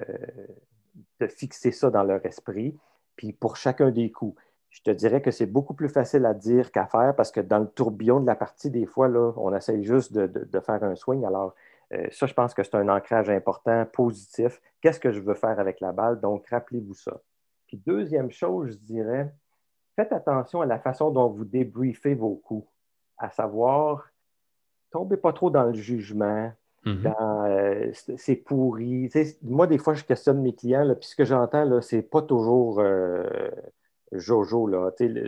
fixer 1.28 1.72
ça 1.72 1.90
dans 1.90 2.02
leur 2.02 2.24
esprit. 2.24 2.76
Puis 3.16 3.32
pour 3.32 3.56
chacun 3.56 3.90
des 3.90 4.10
coups, 4.10 4.40
je 4.70 4.82
te 4.82 4.90
dirais 4.90 5.22
que 5.22 5.30
c'est 5.30 5.46
beaucoup 5.46 5.74
plus 5.74 5.88
facile 5.88 6.24
à 6.26 6.34
dire 6.34 6.70
qu'à 6.70 6.86
faire 6.86 7.14
parce 7.16 7.30
que 7.30 7.40
dans 7.40 7.58
le 7.58 7.68
tourbillon 7.68 8.20
de 8.20 8.26
la 8.26 8.36
partie, 8.36 8.70
des 8.70 8.86
fois, 8.86 9.08
là, 9.08 9.32
on 9.36 9.54
essaye 9.54 9.84
juste 9.84 10.12
de, 10.12 10.60
faire 10.60 10.82
un 10.84 10.94
swing. 10.94 11.24
Alors, 11.24 11.54
euh, 11.92 12.06
ça, 12.10 12.26
je 12.26 12.34
pense 12.34 12.54
que 12.54 12.62
c'est 12.62 12.74
un 12.74 12.88
ancrage 12.88 13.30
important, 13.30 13.86
positif. 13.86 14.60
Qu'est-ce 14.80 15.00
que 15.00 15.10
je 15.10 15.20
veux 15.20 15.34
faire 15.34 15.58
avec 15.58 15.80
la 15.80 15.92
balle? 15.92 16.20
Donc, 16.20 16.46
rappelez-vous 16.48 16.94
ça. 16.94 17.20
Puis, 17.66 17.78
deuxième 17.78 18.30
chose, 18.30 18.72
je 18.72 18.76
dirais, 18.76 19.34
faites 19.96 20.12
attention 20.12 20.60
à 20.60 20.66
la 20.66 20.78
façon 20.78 21.10
dont 21.10 21.28
vous 21.28 21.44
débriefez 21.44 22.14
vos 22.14 22.36
coups, 22.36 22.68
à 23.16 23.30
savoir, 23.30 24.10
tombez 24.90 25.16
pas 25.16 25.32
trop 25.32 25.50
dans 25.50 25.64
le 25.64 25.74
jugement, 25.74 26.52
Mhm. 26.88 27.14
Euh, 27.20 27.90
c'est 27.92 28.36
pourri. 28.36 29.10
moi, 29.42 29.66
des 29.66 29.78
fois, 29.78 29.94
je 29.94 30.04
questionne 30.04 30.40
mes 30.40 30.54
clients, 30.54 30.94
puis 30.98 31.08
ce 31.08 31.16
que 31.16 31.24
j'entends, 31.24 31.80
ce 31.80 31.96
n'est 31.96 32.02
pas 32.02 32.22
toujours 32.22 32.80
euh, 32.80 33.50
Jojo, 34.12 34.70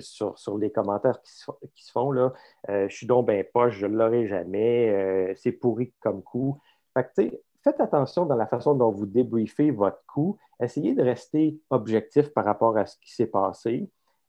sur, 0.01 0.59
les 0.59 0.70
commentaires 0.70 1.20
qui 1.23 1.85
se, 1.85 1.92
font, 1.92 2.12
là, 2.12 2.33
je 2.68 2.94
suis 2.94 3.07
donc 3.07 3.27
ben 3.27 3.44
pas, 3.53 3.68
je 3.68 3.87
ne 3.87 3.96
l'aurai 3.96 4.27
jamais, 4.27 5.35
c'est 5.37 5.53
pourri 5.53 5.92
comme 6.01 6.23
coup. 6.23 6.59
Fait 6.94 7.40
faites 7.62 7.81
attention 7.81 8.25
dans 8.25 8.37
la 8.37 8.46
façon 8.46 8.75
dont 8.75 8.90
vous 8.90 9.07
débriefez 9.07 9.70
votre 9.70 10.03
coup. 10.07 10.38
Essayez 10.62 10.94
de 10.94 11.03
rester 11.03 11.59
objectif 11.68 12.31
par 12.31 12.44
rapport 12.44 12.77
à 12.77 12.87
ce 12.87 12.96
qui 12.99 13.14
s'est 13.14 13.27
passé, 13.27 13.88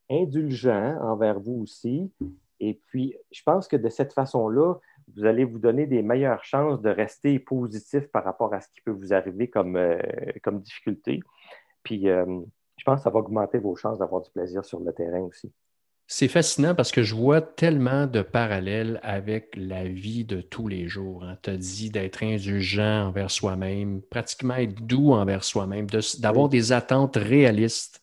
indulgent 0.10 0.98
envers 1.02 1.39
vous 1.39 1.62
aussi. 1.63 2.12
Et 2.60 2.80
puis, 2.88 3.15
je 3.32 3.41
pense 3.44 3.67
que 3.67 3.76
de 3.76 3.89
cette 3.89 4.13
façon-là, 4.13 4.76
vous 5.15 5.26
allez 5.26 5.43
vous 5.43 5.60
donner 5.60 5.86
des 5.86 6.02
meilleures 6.02 6.43
chances 6.43 6.82
de 6.82 6.89
rester 6.89 7.39
positif 7.39 8.08
par 8.08 8.24
rapport 8.24 8.54
à 8.54 8.62
ce 8.62 8.67
qui 8.69 8.82
peut 8.82 8.91
vous 8.91 9.13
arriver 9.13 9.50
comme, 9.50 9.76
euh, 9.76 10.00
comme 10.43 10.62
difficulté. 10.62 11.19
Puis, 11.84 12.10
euh, 12.10 12.26
je 12.78 12.84
pense 12.84 13.00
que 13.00 13.04
ça 13.04 13.10
va 13.10 13.19
augmenter 13.19 13.58
vos 13.58 13.76
chances 13.76 14.00
d'avoir 14.00 14.21
du 14.21 14.32
plaisir 14.32 14.65
sur 14.65 14.80
le 14.80 14.93
terrain 14.93 15.21
aussi. 15.21 15.52
C'est 16.08 16.28
fascinant 16.28 16.76
parce 16.76 16.91
que 16.91 17.04
je 17.04 17.15
vois 17.15 17.39
tellement 17.39 18.06
de 18.06 18.21
parallèles 18.21 19.00
avec 19.02 19.54
la 19.56 19.86
vie 19.86 20.26
de 20.26 20.41
tous 20.41 20.67
les 20.67 20.89
jours. 20.89 21.24
Hein. 21.24 21.38
Tu 21.41 21.52
as 21.52 21.58
dit 21.58 21.89
d'être 21.89 22.21
indulgent 22.21 23.08
envers 23.08 23.32
soi-même, 23.32 24.02
pratiquement 24.02 24.56
être 24.56 24.86
doux 24.86 25.13
envers 25.13 25.45
soi-même, 25.45 25.88
d'avoir 26.19 26.50
des 26.50 26.74
attentes 26.74 27.15
réalistes. 27.15 28.02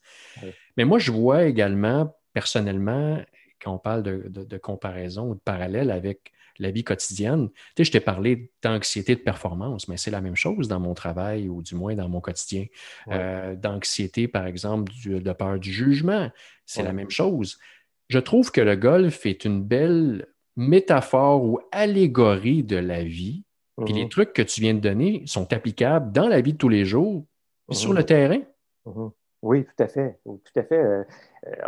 Mais 0.79 0.85
moi, 0.85 0.99
je 0.99 1.13
vois 1.13 1.45
également, 1.45 2.17
personnellement, 2.33 3.21
quand 3.61 3.75
on 3.75 3.79
parle 3.79 4.03
de, 4.03 4.57
comparaison 4.59 5.31
ou 5.31 5.35
de 5.35 5.41
parallèle 5.41 5.91
avec 5.91 6.33
la 6.59 6.71
vie 6.71 6.85
quotidienne, 6.85 7.49
tu 7.51 7.57
sais, 7.77 7.85
je 7.85 7.93
t'ai 7.93 8.01
parlé 8.01 8.51
d'anxiété 8.63 9.15
de 9.15 9.21
performance, 9.21 9.89
mais 9.89 9.97
c'est 9.97 10.11
la 10.11 10.21
même 10.21 10.37
chose 10.37 10.69
dans 10.69 10.81
mon 10.81 10.95
travail 10.95 11.49
ou 11.49 11.63
du 11.63 11.75
moins 11.75 11.95
dans 11.95 12.09
mon 12.09 12.21
quotidien. 12.21 12.67
Euh, 13.09 13.55
d'anxiété, 13.55 14.29
par 14.29 14.47
exemple, 14.47 14.93
de 15.05 15.33
peur 15.33 15.59
du 15.59 15.73
jugement, 15.73 16.31
c'est 16.67 16.83
la 16.83 16.93
même 16.93 17.11
chose 17.11 17.59
je 18.09 18.19
trouve 18.19 18.51
que 18.51 18.61
le 18.61 18.77
golf 18.77 19.27
est 19.27 19.45
une 19.45 19.63
belle 19.63 20.27
métaphore 20.57 21.45
ou 21.45 21.61
allégorie 21.71 22.65
de 22.65 22.77
la 22.77 23.05
vie. 23.05 23.45
Puis 23.85 23.95
les 23.95 24.05
mhm. 24.05 24.09
trucs 24.09 24.33
que 24.33 24.43
tu 24.43 24.61
viens 24.61 24.75
de 24.75 24.81
donner 24.81 25.23
sont 25.27 25.53
applicables 25.53 26.11
dans 26.13 26.27
la 26.27 26.41
vie 26.41 26.55
de 26.55 26.59
tous 26.59 26.69
les 26.69 26.85
jours, 26.85 27.27
puis 27.69 27.77
sur 27.77 27.93
le 27.93 28.01
mhm. 28.01 28.07
terrain. 28.07 28.41
Mhm. 28.87 29.11
Oui, 29.43 29.65
tout 29.65 29.83
à 29.83 29.87
fait. 29.87 30.19
Tout 30.25 30.39
à 30.57 30.63
fait. 30.63 30.83
Euh, 30.83 31.05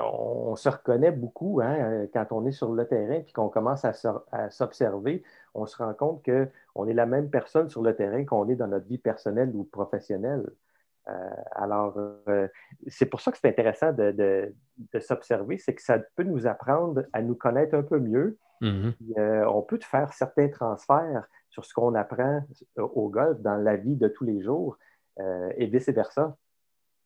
on 0.03 0.57
se 0.57 0.69
reconnaît 0.69 1.13
beaucoup 1.13 1.61
hein, 1.63 1.77
euh, 1.77 2.07
quand 2.13 2.27
on 2.33 2.45
est 2.47 2.53
sur 2.53 2.73
le 2.73 2.87
terrain 2.87 3.21
puis 3.21 3.33
qu'on 3.33 3.49
commence 3.49 3.85
à 3.85 4.51
s'observer. 4.51 5.23
On 5.55 5.67
se 5.67 5.77
rend 5.77 5.95
compte 5.95 6.25
qu'on 6.25 6.89
est 6.89 6.95
la 6.95 7.07
même 7.07 7.31
personne 7.31 7.69
sur 7.69 7.83
le 7.83 7.95
terrain 7.95 8.25
qu'on 8.25 8.49
est 8.49 8.57
dans 8.57 8.67
notre 8.67 8.87
vie 8.87 8.99
personnelle 8.99 9.53
ou 9.55 9.65
professionnelle. 9.65 10.45
Euh, 11.09 11.31
alors, 11.53 11.99
euh, 12.29 12.49
c'est 12.87 13.07
pour 13.07 13.21
ça 13.21 13.33
que 13.33 13.39
c'est 13.39 13.49
intéressant 13.49 13.93
de, 13.93 14.55
s'observer, 15.01 15.59
c'est 15.59 15.75
que 15.75 15.83
ça 15.83 15.99
peut 16.17 16.23
nous 16.23 16.47
apprendre 16.47 17.05
à 17.13 17.23
nous 17.23 17.35
connaître 17.35 17.75
un 17.75 17.83
peu 17.83 17.99
mieux. 17.99 18.39
Mm-hmm. 18.61 18.95
Euh, 19.19 19.45
on 19.47 19.63
peut 19.63 19.79
faire 19.83 20.13
certains 20.13 20.49
transferts 20.49 21.25
sur 21.49 21.65
ce 21.65 21.73
qu'on 21.75 21.95
apprend 21.95 22.43
au 22.77 23.09
golf 23.09 23.41
dans 23.41 23.57
la 23.57 23.77
vie 23.77 23.97
de 23.97 24.09
tous 24.09 24.25
les 24.25 24.41
jours 24.43 24.79
et 25.57 25.67
vice-versa. 25.67 26.37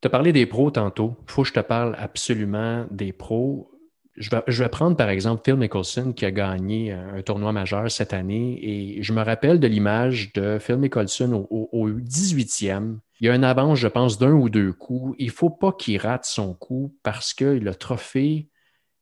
Tu 0.04 0.08
as 0.08 0.10
parlé 0.10 0.34
des 0.34 0.44
pros 0.44 0.70
tantôt. 0.70 1.16
Il 1.22 1.32
faut 1.32 1.42
que 1.44 1.48
je 1.48 1.54
te 1.54 1.60
parle 1.60 1.96
absolument 1.98 2.84
des 2.90 3.14
pros. 3.14 3.70
Je 4.18 4.28
vais, 4.28 4.68
prendre 4.68 4.98
par 4.98 5.08
exemple 5.08 5.40
Phil 5.42 5.56
Mickelson 5.56 6.12
qui 6.12 6.26
a 6.26 6.30
gagné 6.30 6.92
un 6.92 7.22
tournoi 7.22 7.52
majeur 7.52 7.90
cette 7.90 8.12
année 8.12 8.58
et 8.62 9.02
je 9.02 9.14
me 9.14 9.22
rappelle 9.22 9.60
de 9.60 9.66
l'image 9.66 10.34
de 10.34 10.58
Phil 10.60 10.76
Mickelson 10.76 11.46
au, 11.48 11.70
au 11.72 11.88
18e 11.88 12.98
il 13.20 13.28
y 13.28 13.30
a 13.30 13.32
un 13.32 13.42
avance, 13.42 13.78
je 13.78 13.88
pense, 13.88 14.18
d'un 14.18 14.32
ou 14.32 14.50
deux 14.50 14.74
coups. 14.74 15.16
Il 15.18 15.28
ne 15.28 15.32
faut 15.32 15.48
pas 15.48 15.72
qu'il 15.72 15.96
rate 15.96 16.26
son 16.26 16.52
coup 16.52 16.94
parce 17.02 17.32
que 17.32 17.46
le 17.46 17.74
trophée 17.74 18.50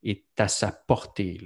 est 0.03 0.23
à 0.37 0.47
sa 0.47 0.71
portée. 0.71 1.41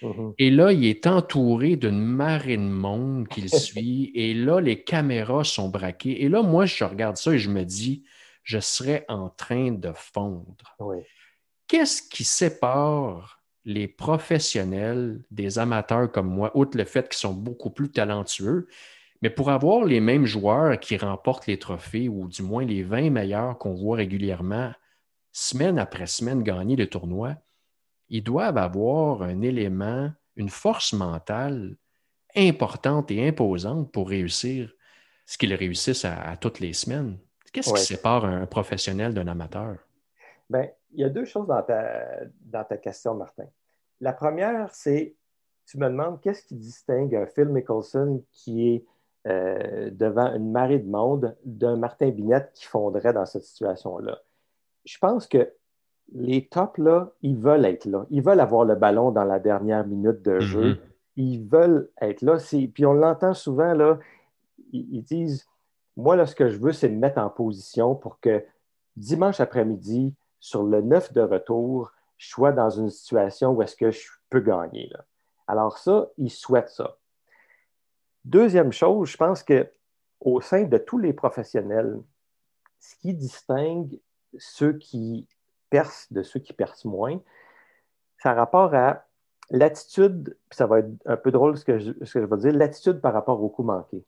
Mm-hmm. 0.00 0.34
Et 0.38 0.50
là, 0.50 0.72
il 0.72 0.86
est 0.86 1.06
entouré 1.06 1.76
d'une 1.76 2.00
marée 2.00 2.56
de 2.56 2.62
monde 2.62 3.28
qu'il 3.28 3.50
suit. 3.50 4.10
et 4.14 4.32
là, 4.32 4.58
les 4.60 4.82
caméras 4.82 5.44
sont 5.44 5.68
braquées. 5.68 6.24
Et 6.24 6.30
là, 6.30 6.42
moi, 6.42 6.64
je 6.64 6.82
regarde 6.84 7.18
ça 7.18 7.34
et 7.34 7.38
je 7.38 7.50
me 7.50 7.64
dis, 7.64 8.04
je 8.42 8.58
serais 8.58 9.04
en 9.08 9.28
train 9.28 9.72
de 9.72 9.92
fondre. 9.94 10.76
Qu'est-ce 11.68 12.02
qui 12.02 12.24
sépare 12.24 13.42
les 13.64 13.86
professionnels 13.86 15.22
des 15.30 15.58
amateurs 15.58 16.10
comme 16.10 16.28
moi, 16.28 16.50
outre 16.54 16.76
le 16.76 16.84
fait 16.84 17.08
qu'ils 17.08 17.18
sont 17.18 17.34
beaucoup 17.34 17.70
plus 17.70 17.90
talentueux, 17.90 18.68
mais 19.22 19.30
pour 19.30 19.50
avoir 19.50 19.84
les 19.84 20.00
mêmes 20.00 20.26
joueurs 20.26 20.78
qui 20.80 20.96
remportent 20.96 21.46
les 21.46 21.58
trophées, 21.58 22.08
ou 22.08 22.26
du 22.26 22.42
moins 22.42 22.64
les 22.64 22.82
20 22.82 23.10
meilleurs 23.10 23.56
qu'on 23.58 23.74
voit 23.74 23.98
régulièrement, 23.98 24.72
semaine 25.30 25.78
après 25.78 26.08
semaine, 26.08 26.42
gagner 26.42 26.74
le 26.74 26.88
tournoi, 26.88 27.36
ils 28.08 28.22
doivent 28.22 28.58
avoir 28.58 29.22
un 29.22 29.40
élément, 29.40 30.10
une 30.36 30.50
force 30.50 30.92
mentale 30.92 31.76
importante 32.34 33.10
et 33.10 33.26
imposante 33.28 33.92
pour 33.92 34.08
réussir 34.08 34.72
ce 35.24 35.38
qu'ils 35.38 35.54
réussissent 35.54 36.04
à, 36.04 36.36
toutes 36.36 36.60
les 36.60 36.72
semaines. 36.72 37.18
Qu'est-ce 37.52 37.72
qui 37.74 37.80
sépare 37.80 38.24
un 38.24 38.46
professionnel 38.46 39.14
d'un 39.14 39.28
amateur? 39.28 39.76
Bien, 40.48 40.68
il 40.92 41.00
y 41.00 41.04
a 41.04 41.08
deux 41.08 41.24
choses 41.24 41.46
dans 41.46 41.62
ta, 41.62 42.24
dans 42.46 42.64
ta 42.64 42.76
question, 42.76 43.14
Martin. 43.14 43.44
La 44.00 44.12
première, 44.12 44.68
c'est, 44.72 45.14
tu 45.66 45.78
me 45.78 45.88
demandes 45.88 46.20
qu'est-ce 46.20 46.44
qui 46.44 46.54
distingue 46.54 47.14
un 47.14 47.26
Phil 47.26 47.46
Mickelson 47.46 48.22
qui 48.32 48.68
est 48.68 48.84
euh, 49.28 49.90
devant 49.92 50.34
une 50.34 50.50
marée 50.50 50.80
de 50.80 50.90
monde 50.90 51.36
d'un 51.44 51.76
Martin 51.76 52.10
Bignette 52.10 52.50
qui 52.54 52.64
fondrait 52.64 53.12
dans 53.12 53.26
cette 53.26 53.44
situation-là? 53.44 54.18
Je 54.84 54.98
pense 54.98 55.26
que 55.26 55.52
les 56.12 56.46
tops, 56.46 56.78
là, 56.78 57.12
ils 57.22 57.36
veulent 57.36 57.64
être 57.64 57.84
là. 57.86 58.06
Ils 58.10 58.22
veulent 58.22 58.40
avoir 58.40 58.64
le 58.64 58.74
ballon 58.74 59.10
dans 59.10 59.24
la 59.24 59.38
dernière 59.38 59.86
minute 59.86 60.22
de 60.22 60.40
jeu. 60.40 60.72
Mm-hmm. 60.72 60.78
Ils 61.16 61.44
veulent 61.44 61.90
être 62.00 62.22
là. 62.22 62.38
Puis 62.74 62.86
on 62.86 62.92
l'entend 62.92 63.34
souvent, 63.34 63.74
là, 63.74 63.98
ils, 64.72 65.02
disent 65.02 65.46
Moi, 65.96 66.16
là, 66.16 66.26
ce 66.26 66.34
que 66.34 66.48
je 66.48 66.58
veux, 66.58 66.72
c'est 66.72 66.88
me 66.88 66.98
mettre 66.98 67.18
en 67.18 67.28
position 67.28 67.94
pour 67.94 68.20
que 68.20 68.44
dimanche 68.96 69.40
après-midi, 69.40 70.14
sur 70.40 70.64
le 70.64 70.80
9 70.80 71.12
de 71.12 71.20
retour, 71.20 71.92
je 72.18 72.28
sois 72.28 72.52
dans 72.52 72.70
une 72.70 72.90
situation 72.90 73.52
où 73.52 73.62
est-ce 73.62 73.76
que 73.76 73.90
je 73.90 74.08
peux 74.28 74.40
gagner. 74.40 74.92
Alors 75.46 75.78
ça, 75.78 76.08
ils 76.18 76.30
souhaitent 76.30 76.70
ça. 76.70 76.96
Deuxième 78.24 78.72
chose, 78.72 79.08
je 79.08 79.16
pense 79.16 79.44
qu'au 79.44 80.40
sein 80.40 80.64
de 80.64 80.78
tous 80.78 80.98
les 80.98 81.12
professionnels, 81.12 82.00
ce 82.80 82.96
qui 82.96 83.14
distingue 83.14 84.00
ceux 84.38 84.72
qui 84.78 85.28
percent 85.70 86.12
de 86.12 86.22
ceux 86.22 86.40
qui 86.40 86.52
percent 86.52 86.88
moins, 86.88 87.20
ça 88.18 88.30
a 88.30 88.34
rapport 88.34 88.74
à 88.74 89.04
l'attitude, 89.50 90.36
puis 90.48 90.56
ça 90.56 90.66
va 90.66 90.80
être 90.80 90.90
un 91.06 91.16
peu 91.16 91.30
drôle 91.30 91.56
ce 91.56 91.64
que 91.64 91.78
je, 91.78 91.92
ce 92.02 92.14
que 92.14 92.20
je 92.20 92.26
vais 92.26 92.36
dire, 92.36 92.52
l'attitude 92.52 93.00
par 93.00 93.12
rapport 93.12 93.42
au 93.42 93.48
coup 93.48 93.62
manqué. 93.62 94.04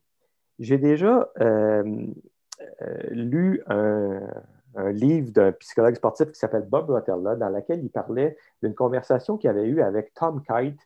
J'ai 0.58 0.78
déjà 0.78 1.30
euh, 1.40 2.06
euh, 2.82 3.08
lu 3.10 3.62
un, 3.66 4.20
livre 4.90 5.30
d'un 5.30 5.52
psychologue 5.52 5.94
sportif 5.94 6.32
qui 6.32 6.38
s'appelle 6.38 6.66
Bob 6.68 6.90
Rotella, 6.90 7.36
dans 7.36 7.48
lequel 7.48 7.84
il 7.84 7.90
parlait 7.90 8.36
d'une 8.62 8.74
conversation 8.74 9.36
qu'il 9.36 9.48
avait 9.50 9.66
eue 9.66 9.80
avec 9.80 10.12
Tom 10.14 10.42
Kite, 10.42 10.80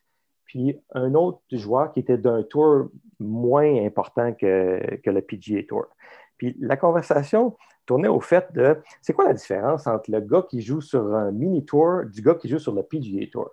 puis 0.45 0.79
un 0.93 1.15
autre 1.15 1.41
joueur 1.51 1.91
qui 1.91 1.99
était 1.99 2.17
d'un 2.17 2.43
tour 2.43 2.89
moins 3.19 3.85
important 3.85 4.33
que, 4.33 4.79
le 5.05 5.21
PGA 5.21 5.63
Tour. 5.67 5.87
Puis 6.37 6.55
la 6.59 6.77
conversation 6.77 7.57
tournait 7.85 8.07
au 8.07 8.19
fait 8.19 8.51
de 8.53 8.77
c'est 9.01 9.13
quoi 9.13 9.25
la 9.25 9.33
différence 9.33 9.87
entre 9.87 10.11
le 10.11 10.21
gars 10.21 10.45
qui 10.47 10.61
joue 10.61 10.81
sur 10.81 11.15
un 11.15 11.31
mini 11.31 11.65
tour 11.65 12.03
du 12.05 12.21
gars 12.21 12.35
qui 12.35 12.47
joue 12.47 12.59
sur 12.59 12.73
le 12.73 12.83
PGA 12.83 13.25
Tour? 13.31 13.51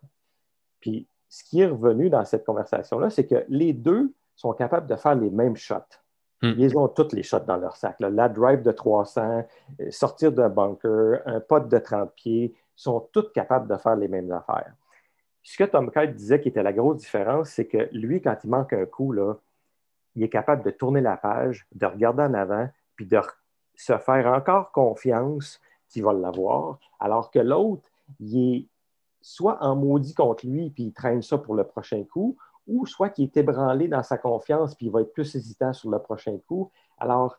Puis 0.80 1.08
ce 1.28 1.44
qui 1.44 1.60
est 1.60 1.66
revenu 1.66 2.10
dans 2.10 2.24
cette 2.24 2.44
conversation-là, 2.44 3.10
c'est 3.10 3.26
que 3.26 3.44
les 3.48 3.72
deux 3.72 4.12
sont 4.34 4.52
capables 4.52 4.86
de 4.86 4.96
faire 4.96 5.14
les 5.14 5.30
mêmes 5.30 5.56
shots. 5.56 5.98
Hmm. 6.42 6.52
Ils 6.58 6.76
ont 6.76 6.88
toutes 6.88 7.12
les 7.12 7.22
shots 7.22 7.40
dans 7.40 7.56
leur 7.56 7.76
sac. 7.76 7.96
La 8.00 8.28
drive 8.28 8.62
de 8.62 8.72
300, 8.72 9.44
euh, 9.80 9.90
sortir 9.90 10.32
d'un 10.32 10.48
bunker, 10.48 11.22
un 11.24 11.40
pot 11.40 11.66
de 11.66 11.78
30 11.78 12.12
pieds, 12.14 12.54
sont 12.74 13.08
tous 13.12 13.30
capables 13.32 13.68
de 13.68 13.76
faire 13.76 13.96
les 13.96 14.08
mêmes 14.08 14.30
affaires 14.32 14.74
ce 15.46 15.56
que 15.56 15.62
Tom 15.62 15.92
Kite 15.92 16.16
disait 16.16 16.40
qui 16.40 16.48
était 16.48 16.64
la 16.64 16.72
grosse 16.72 16.96
différence, 16.96 17.50
c'est 17.50 17.68
que 17.68 17.88
lui, 17.92 18.20
quand 18.20 18.36
il 18.42 18.50
manque 18.50 18.72
un 18.72 18.84
coup, 18.84 19.12
là, 19.12 19.34
il 20.16 20.24
est 20.24 20.28
capable 20.28 20.64
de 20.64 20.70
tourner 20.70 21.00
la 21.00 21.16
page, 21.16 21.68
de 21.72 21.86
regarder 21.86 22.24
en 22.24 22.34
avant, 22.34 22.68
puis 22.96 23.06
de 23.06 23.20
se 23.76 23.96
faire 23.96 24.26
encore 24.26 24.72
confiance 24.72 25.60
qu'il 25.88 26.02
va 26.02 26.12
l'avoir, 26.12 26.80
alors 26.98 27.30
que 27.30 27.38
l'autre, 27.38 27.88
il 28.18 28.56
est 28.56 28.66
soit 29.22 29.62
en 29.62 29.76
maudit 29.76 30.14
contre 30.14 30.44
lui, 30.46 30.70
puis 30.70 30.84
il 30.84 30.92
traîne 30.92 31.22
ça 31.22 31.38
pour 31.38 31.54
le 31.54 31.62
prochain 31.62 32.02
coup, 32.02 32.36
ou 32.66 32.86
soit 32.86 33.10
qu'il 33.10 33.24
est 33.24 33.36
ébranlé 33.36 33.88
dans 33.88 34.02
sa 34.02 34.18
confiance, 34.18 34.74
puis 34.74 34.86
il 34.86 34.92
va 34.92 35.02
être 35.02 35.12
plus 35.12 35.34
hésitant 35.34 35.72
sur 35.72 35.90
le 35.90 35.98
prochain 35.98 36.36
coup. 36.46 36.70
Alors, 36.98 37.38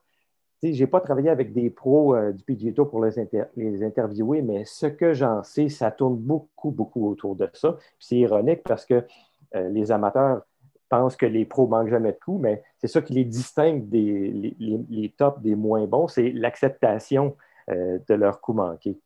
je 0.64 0.70
n'ai 0.70 0.88
pas 0.88 1.02
travaillé 1.02 1.30
avec 1.30 1.54
des 1.54 1.70
pros 1.70 2.16
euh, 2.16 2.32
du 2.32 2.44
PGA 2.44 2.84
pour 2.86 3.04
les, 3.04 3.84
interviewer, 3.84 4.42
mais 4.42 4.66
ce 4.66 4.88
que 4.88 5.14
j'en 5.14 5.44
sais, 5.44 5.70
ça 5.70 5.92
tourne 5.92 6.18
beaucoup, 6.18 6.72
beaucoup 6.72 7.10
autour 7.10 7.36
de 7.36 7.50
ça. 7.54 7.78
C'est 8.00 8.18
ironique 8.18 8.64
parce 8.64 8.86
que 8.86 9.06
euh, 9.56 9.70
les 9.70 9.92
amateurs 9.92 10.42
pensent 10.90 11.16
que 11.16 11.26
les 11.26 11.46
pros 11.46 11.68
manquent 11.68 11.90
jamais 11.90 12.14
de 12.14 12.18
coups, 12.24 12.42
mais 12.42 12.64
c'est 12.78 12.88
ça 12.88 13.02
qui 13.02 13.14
les 13.14 13.26
distingue 13.26 13.88
des 13.90 15.14
tops 15.18 15.42
des 15.42 15.56
moins 15.56 15.86
bons, 15.86 16.08
c'est 16.08 16.32
l'acceptation 16.32 17.36
euh, 17.70 18.00
de 18.08 18.14
leurs 18.14 18.40
coups 18.42 18.58
manqués. 18.58 18.98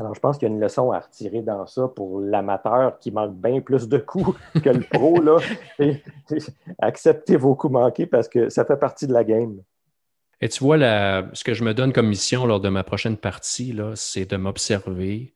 Alors, 0.00 0.14
je 0.14 0.20
pense 0.20 0.38
qu'il 0.38 0.48
y 0.48 0.50
a 0.50 0.54
une 0.54 0.60
leçon 0.60 0.92
à 0.92 1.00
retirer 1.00 1.42
dans 1.42 1.66
ça 1.66 1.86
pour 1.86 2.20
l'amateur 2.20 2.98
qui 3.00 3.10
manque 3.10 3.36
bien 3.36 3.60
plus 3.60 3.86
de 3.86 3.98
coups 3.98 4.34
que 4.64 4.70
le 4.70 4.80
pro. 4.80 5.20
Là. 5.20 5.36
acceptez 6.78 7.36
vos 7.36 7.54
coups 7.54 7.74
manqués 7.74 8.06
parce 8.06 8.26
que 8.26 8.48
ça 8.48 8.64
fait 8.64 8.78
partie 8.78 9.06
de 9.06 9.12
la 9.12 9.24
game. 9.24 9.62
Et 10.40 10.48
tu 10.48 10.64
vois, 10.64 10.78
ce 10.78 11.44
que 11.44 11.52
je 11.52 11.64
me 11.64 11.74
donne 11.74 11.92
comme 11.92 12.08
mission 12.08 12.46
lors 12.46 12.60
de 12.60 12.70
ma 12.70 12.82
prochaine 12.82 13.18
partie, 13.18 13.78
c'est 13.94 14.30
de 14.30 14.38
m'observer, 14.38 15.34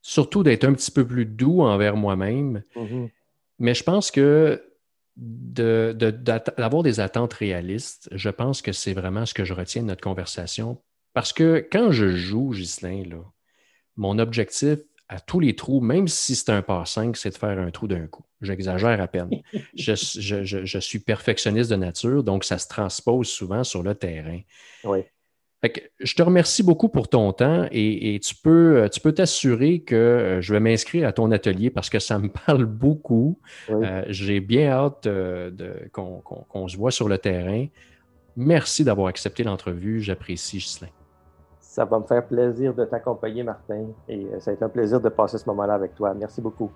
surtout 0.00 0.42
d'être 0.42 0.64
un 0.64 0.72
petit 0.72 0.90
peu 0.90 1.06
plus 1.06 1.26
doux 1.26 1.60
envers 1.60 1.94
moi-même. 1.94 2.62
Mm-hmm. 2.76 3.10
Mais 3.58 3.74
je 3.74 3.84
pense 3.84 4.10
que 4.10 4.64
d'avoir 5.14 6.82
des 6.82 7.00
attentes 7.00 7.34
réalistes, 7.34 8.08
je 8.12 8.30
pense 8.30 8.62
que 8.62 8.72
c'est 8.72 8.94
vraiment 8.94 9.26
ce 9.26 9.34
que 9.34 9.44
je 9.44 9.52
retiens 9.52 9.82
de 9.82 9.88
notre 9.88 10.00
conversation. 10.00 10.80
Parce 11.12 11.34
que 11.34 11.64
quand 11.70 11.92
je 11.92 12.16
joue, 12.16 12.52
Ghislain, 12.52 13.04
là, 13.04 13.18
mon 13.96 14.18
objectif 14.18 14.78
à 15.08 15.20
tous 15.20 15.40
les 15.40 15.54
trous, 15.54 15.80
même 15.80 16.08
si 16.08 16.34
c'est 16.34 16.50
un 16.50 16.62
par 16.62 16.88
5, 16.88 17.16
c'est 17.16 17.30
de 17.30 17.36
faire 17.36 17.58
un 17.58 17.70
trou 17.70 17.86
d'un 17.86 18.06
coup. 18.06 18.24
J'exagère 18.40 19.00
à 19.00 19.06
peine. 19.06 19.30
je, 19.74 20.78
suis 20.80 20.98
perfectionniste 20.98 21.70
de 21.70 21.76
nature, 21.76 22.22
donc 22.22 22.44
ça 22.44 22.58
se 22.58 22.68
transpose 22.68 23.28
souvent 23.28 23.64
sur 23.64 23.82
le 23.82 23.94
terrain. 23.94 24.40
Oui. 24.84 25.00
je 26.00 26.14
te 26.14 26.22
remercie 26.22 26.62
beaucoup 26.62 26.88
pour 26.88 27.08
ton 27.08 27.32
temps 27.32 27.66
et, 27.70 28.18
tu 28.22 28.34
peux 28.34 28.88
tu 28.92 29.00
peux 29.00 29.12
t'assurer 29.12 29.80
que 29.80 29.94
euh, 29.94 30.40
je 30.40 30.52
vais 30.52 30.60
m'inscrire 30.60 31.08
à 31.08 31.12
ton 31.12 31.30
atelier 31.30 31.70
parce 31.70 31.90
que 31.90 31.98
ça 31.98 32.18
me 32.18 32.28
parle 32.46 32.64
beaucoup. 32.64 33.38
Euh, 33.70 34.04
j'ai 34.08 34.40
bien 34.40 34.70
hâte 34.70 35.06
euh, 35.06 35.50
de, 35.50 35.88
qu'on, 35.92 36.68
se 36.68 36.76
voit 36.76 36.90
sur 36.90 37.08
le 37.08 37.18
terrain. 37.18 37.66
Merci 38.36 38.84
d'avoir 38.84 39.08
accepté 39.08 39.44
l'entrevue. 39.44 40.00
J'apprécie, 40.00 40.60
Gislain. 40.60 40.88
Ça 41.74 41.84
va 41.84 41.98
me 41.98 42.04
faire 42.04 42.24
plaisir 42.24 42.72
de 42.72 42.84
t'accompagner, 42.84 43.42
Martin, 43.42 43.86
et 44.08 44.26
euh, 44.26 44.38
ça 44.38 44.52
a 44.52 44.54
été 44.54 44.62
un 44.64 44.68
plaisir 44.68 45.00
de 45.00 45.08
passer 45.08 45.38
ce 45.38 45.46
moment-là 45.48 45.74
avec 45.74 45.96
toi. 45.96 46.14
Merci 46.14 46.40
beaucoup. 46.40 46.70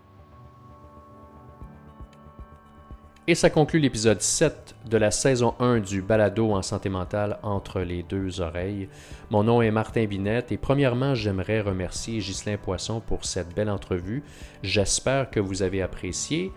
Et 3.28 3.37
ça 3.37 3.48
conclut 3.48 3.78
l'épisode 3.78 4.20
7 4.20 4.74
de 4.90 4.96
la 4.96 5.12
saison 5.12 5.54
1 5.61 5.78
du 5.78 6.02
balado 6.02 6.50
en 6.50 6.62
santé 6.62 6.88
mentale 6.88 7.38
entre 7.44 7.78
les 7.78 8.02
deux 8.02 8.40
oreilles. 8.40 8.88
Mon 9.30 9.44
nom 9.44 9.62
est 9.62 9.70
Martin 9.70 10.04
Binette 10.06 10.50
et 10.50 10.56
premièrement, 10.56 11.14
j'aimerais 11.14 11.61
remercier 11.61 12.18
Ghislain 12.18 12.56
Poisson 12.56 12.98
pour 12.98 13.24
cette 13.24 13.54
belle 13.54 13.70
entrevue. 13.70 14.24
J'espère 14.64 15.30
que 15.30 15.38
vous 15.38 15.62
avez 15.62 15.80
apprécié. 15.80 16.50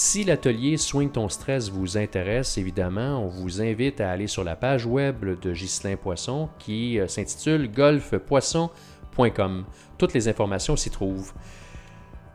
Si 0.00 0.22
l'atelier 0.22 0.76
Swing 0.76 1.10
ton 1.10 1.28
stress 1.28 1.70
vous 1.70 1.98
intéresse, 1.98 2.56
évidemment, 2.56 3.20
on 3.24 3.26
vous 3.26 3.60
invite 3.60 4.00
à 4.00 4.12
aller 4.12 4.28
sur 4.28 4.44
la 4.44 4.54
page 4.54 4.86
web 4.86 5.24
de 5.40 5.52
Ghislain 5.52 5.96
Poisson 5.96 6.48
qui 6.60 7.00
euh, 7.00 7.08
s'intitule 7.08 7.68
golfpoisson.com. 7.68 9.64
Toutes 9.98 10.14
les 10.14 10.28
informations 10.28 10.76
s'y 10.76 10.90
trouvent. 10.90 11.32